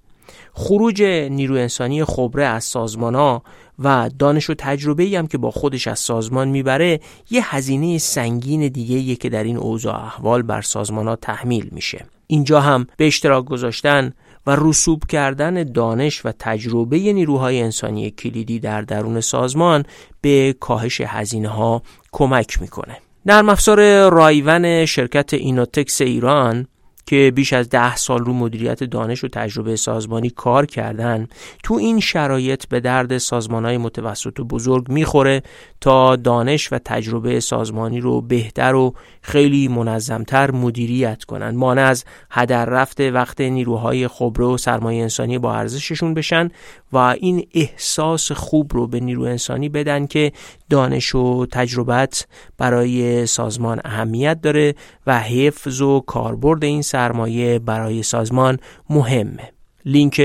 [0.59, 3.43] خروج نیرو انسانی خبره از سازمان ها
[3.79, 7.01] و دانش و تجربه هم که با خودش از سازمان می‌بره
[7.31, 12.05] یه هزینه سنگین دیگه که در این اوضاع احوال بر سازمان ها تحمیل میشه.
[12.27, 14.13] اینجا هم به اشتراک گذاشتن
[14.47, 19.85] و رسوب کردن دانش و تجربه نیروهای انسانی کلیدی در درون سازمان
[20.21, 22.97] به کاهش هزینه ها کمک می‌کنه.
[23.27, 26.67] نرم افزار رایون شرکت اینوتکس ایران
[27.07, 31.29] که بیش از ده سال رو مدیریت دانش و تجربه سازمانی کار کردن
[31.63, 33.13] تو این شرایط به درد
[33.51, 35.43] های متوسط و بزرگ می‌خوره
[35.81, 41.51] تا دانش و تجربه سازمانی رو بهتر و خیلی منظمتر مدیریت کنن.
[41.51, 46.51] مانع از هدر رفته وقت نیروهای خبره و سرمایه انسانی با ارزششون بشن
[46.93, 50.33] و این احساس خوب رو به نیرو انسانی بدن که
[50.71, 52.27] دانش و تجربت
[52.59, 54.75] برای سازمان اهمیت داره
[55.07, 58.59] و حفظ و کاربرد این سرمایه برای سازمان
[58.91, 59.53] مهمه
[59.85, 60.21] لینک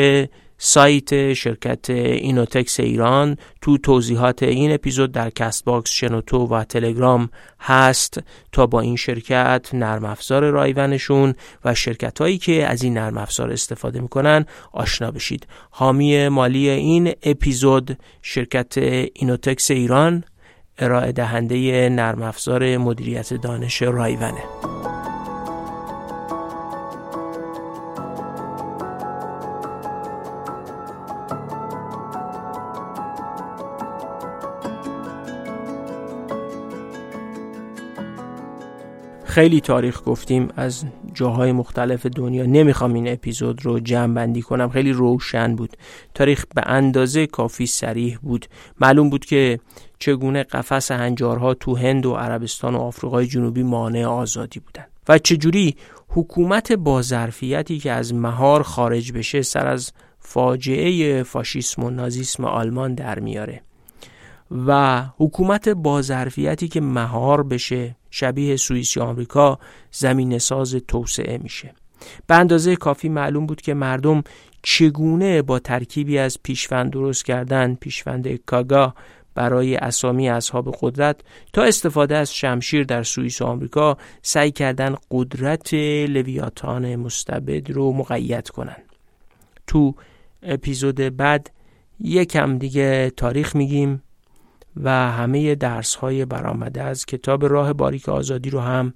[0.63, 8.19] سایت شرکت اینوتکس ایران تو توضیحات این اپیزود در Castbox شنوتو و تلگرام هست.
[8.51, 11.35] تا با این شرکت نرم افزار رایونشون
[11.65, 15.47] و شرکت هایی که از این نرم افزار استفاده می‌کنن آشنا بشید.
[15.69, 18.77] حامی مالی این اپیزود شرکت
[19.13, 20.23] اینوتکس ایران
[20.81, 24.43] ارائه دهنده نرم افزار مدیریت دانش رایونه
[39.31, 42.45] خیلی تاریخ گفتیم از جاهای مختلف دنیا.
[42.45, 45.77] نمی‌خوام این اپیزود رو جمع بندی کنم خیلی روشن بود.
[46.13, 48.45] تاریخ به اندازه کافی سریح بود.
[48.79, 49.59] معلوم بود که
[50.01, 55.75] چگونه قفس هنجارها تو هند و عربستان و آفریقای جنوبی مانع آزادی بودن و چجوری
[56.09, 62.95] حکومت با ظرفیتی که از مهار خارج بشه سر از فاجعه فاشیسم و نازیسم آلمان
[62.95, 63.61] در میاره
[64.67, 69.59] و حکومت با ظرفیتی که مهار بشه شبیه سوئیس یا آمریکا
[69.91, 71.73] زمین ساز توسعه میشه.
[72.27, 74.23] به اندازه کافی معلوم بود که مردم
[74.61, 78.93] چگونه با ترکیبی از پیشوند درست کردن پیشوند کاگا
[79.35, 81.21] برای اسامی اصحاب قدرت
[81.53, 85.73] تا استفاده از شمشیر در سوئیس و آمریکا سعی کردن قدرت
[86.09, 88.77] لویاتان مستبد رو مقید کنن.
[89.67, 89.95] تو
[90.43, 91.51] اپیزود بعد
[91.99, 94.03] یکم دیگه تاریخ میگیم
[94.75, 98.93] و همه درس های برآمده از کتاب راه باریک آزادی رو هم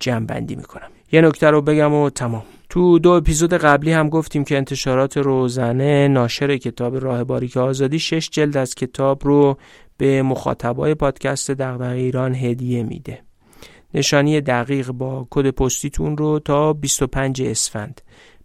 [0.00, 0.90] جمع بندی می‌کنم.
[1.12, 2.42] یه نکته رو بگم و تمام.
[2.68, 8.30] تو دو اپیزود قبلی هم گفتیم که انتشارات روزنه ناشر کتاب راه باریک آزادی شش
[8.30, 9.58] جلد از کتاب رو
[9.96, 13.22] به مخاطبای پادکست دغدغه ایران هدیه میده.
[13.94, 18.00] نشانی دقیق با کد پستیتون رو تا 25 اسفند.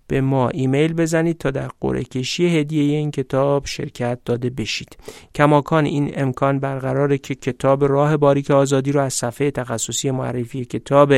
[0.07, 4.98] به ما ایمیل بزنید تا در قرعه کشی هدیه این کتاب شرکت داده بشید.
[5.35, 11.14] کماکان این امکان برقراره که کتاب راه باریک آزادی رو از صفحه تخصصی معرفی کتاب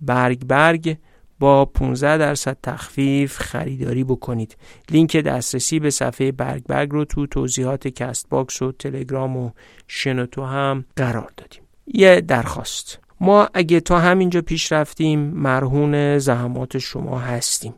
[0.00, 0.96] برگ برگ
[1.38, 4.56] با 15 درصد تخفیف خریداری بکنید.
[4.90, 9.50] لینک دسترسی به صفحه برگ برگ رو تو توضیحات Castbox و تلگرام و
[9.88, 11.62] شنوتو هم قرار دادیم.
[11.86, 12.98] یه درخواست.
[13.20, 17.74] ما اگه تا همینجا پیش رفتیم مرهون زحمات شما هستیم.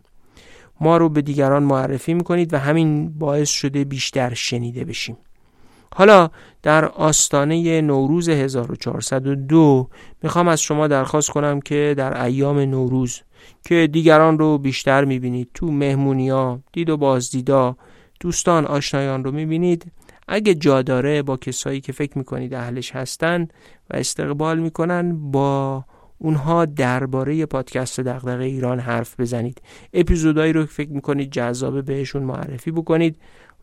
[0.80, 5.16] ما رو به دیگران معرفی می‌کنید و همین باعث شده بیشتر شنیده بشیم.
[5.94, 6.30] حالا
[6.62, 9.88] در آستانه نوروز 1402
[10.22, 13.20] می‌خوام از شما درخواست کنم که در ایام نوروز
[13.64, 17.76] که دیگران رو بیشتر می‌بینید تو مهمونیا دید و بازدیدا
[18.20, 19.92] دوستان آشنایان رو می‌بینید.
[20.28, 23.48] اگه جا داره با کسایی که فکر می‌کنید اهلش هستن
[23.90, 25.84] و استقبال می‌کنن با
[26.18, 29.62] اونها درباره پادکست دغدغه ایران حرف بزنید.
[29.94, 33.16] اپیزودهایی رو فکر می‌کنید جذابه بهشون معرفی بکنید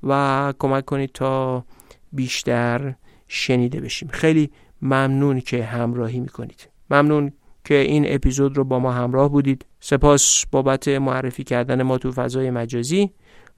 [0.03, 1.64] و کمک کنید تا
[2.11, 2.95] بیشتر
[3.27, 4.10] شنیده بشیم.
[4.10, 6.69] خیلی ممنون که همراهی می‌کنید.
[6.90, 7.31] ممنون
[7.64, 9.65] که این اپیزود رو با ما همراه بودید.
[9.80, 13.11] سپاس بابت معرفی کردن ما تو فضای مجازی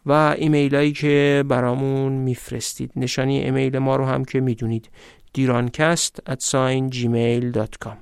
[0.05, 2.91] و ایمیل هایی که برامون میفرستید.
[2.95, 4.89] نشانی ایمیل ما رو هم که می‌دونید.
[5.33, 6.39] دیرانکست at
[6.91, 7.97] gmail.com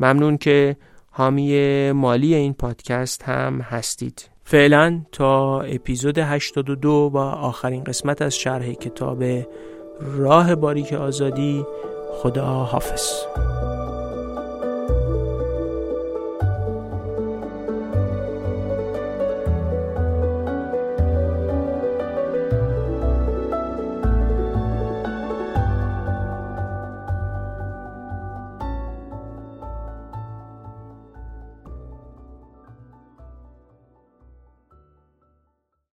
[0.00, 0.76] ممنون که
[1.10, 4.28] حامی مالی این پادکست هم هستید.
[4.50, 9.24] فعلا تا اپیزود 82 و آخرین قسمت از شرح کتاب
[10.00, 11.64] راه باریک آزادی
[12.12, 13.12] خدا حافظ.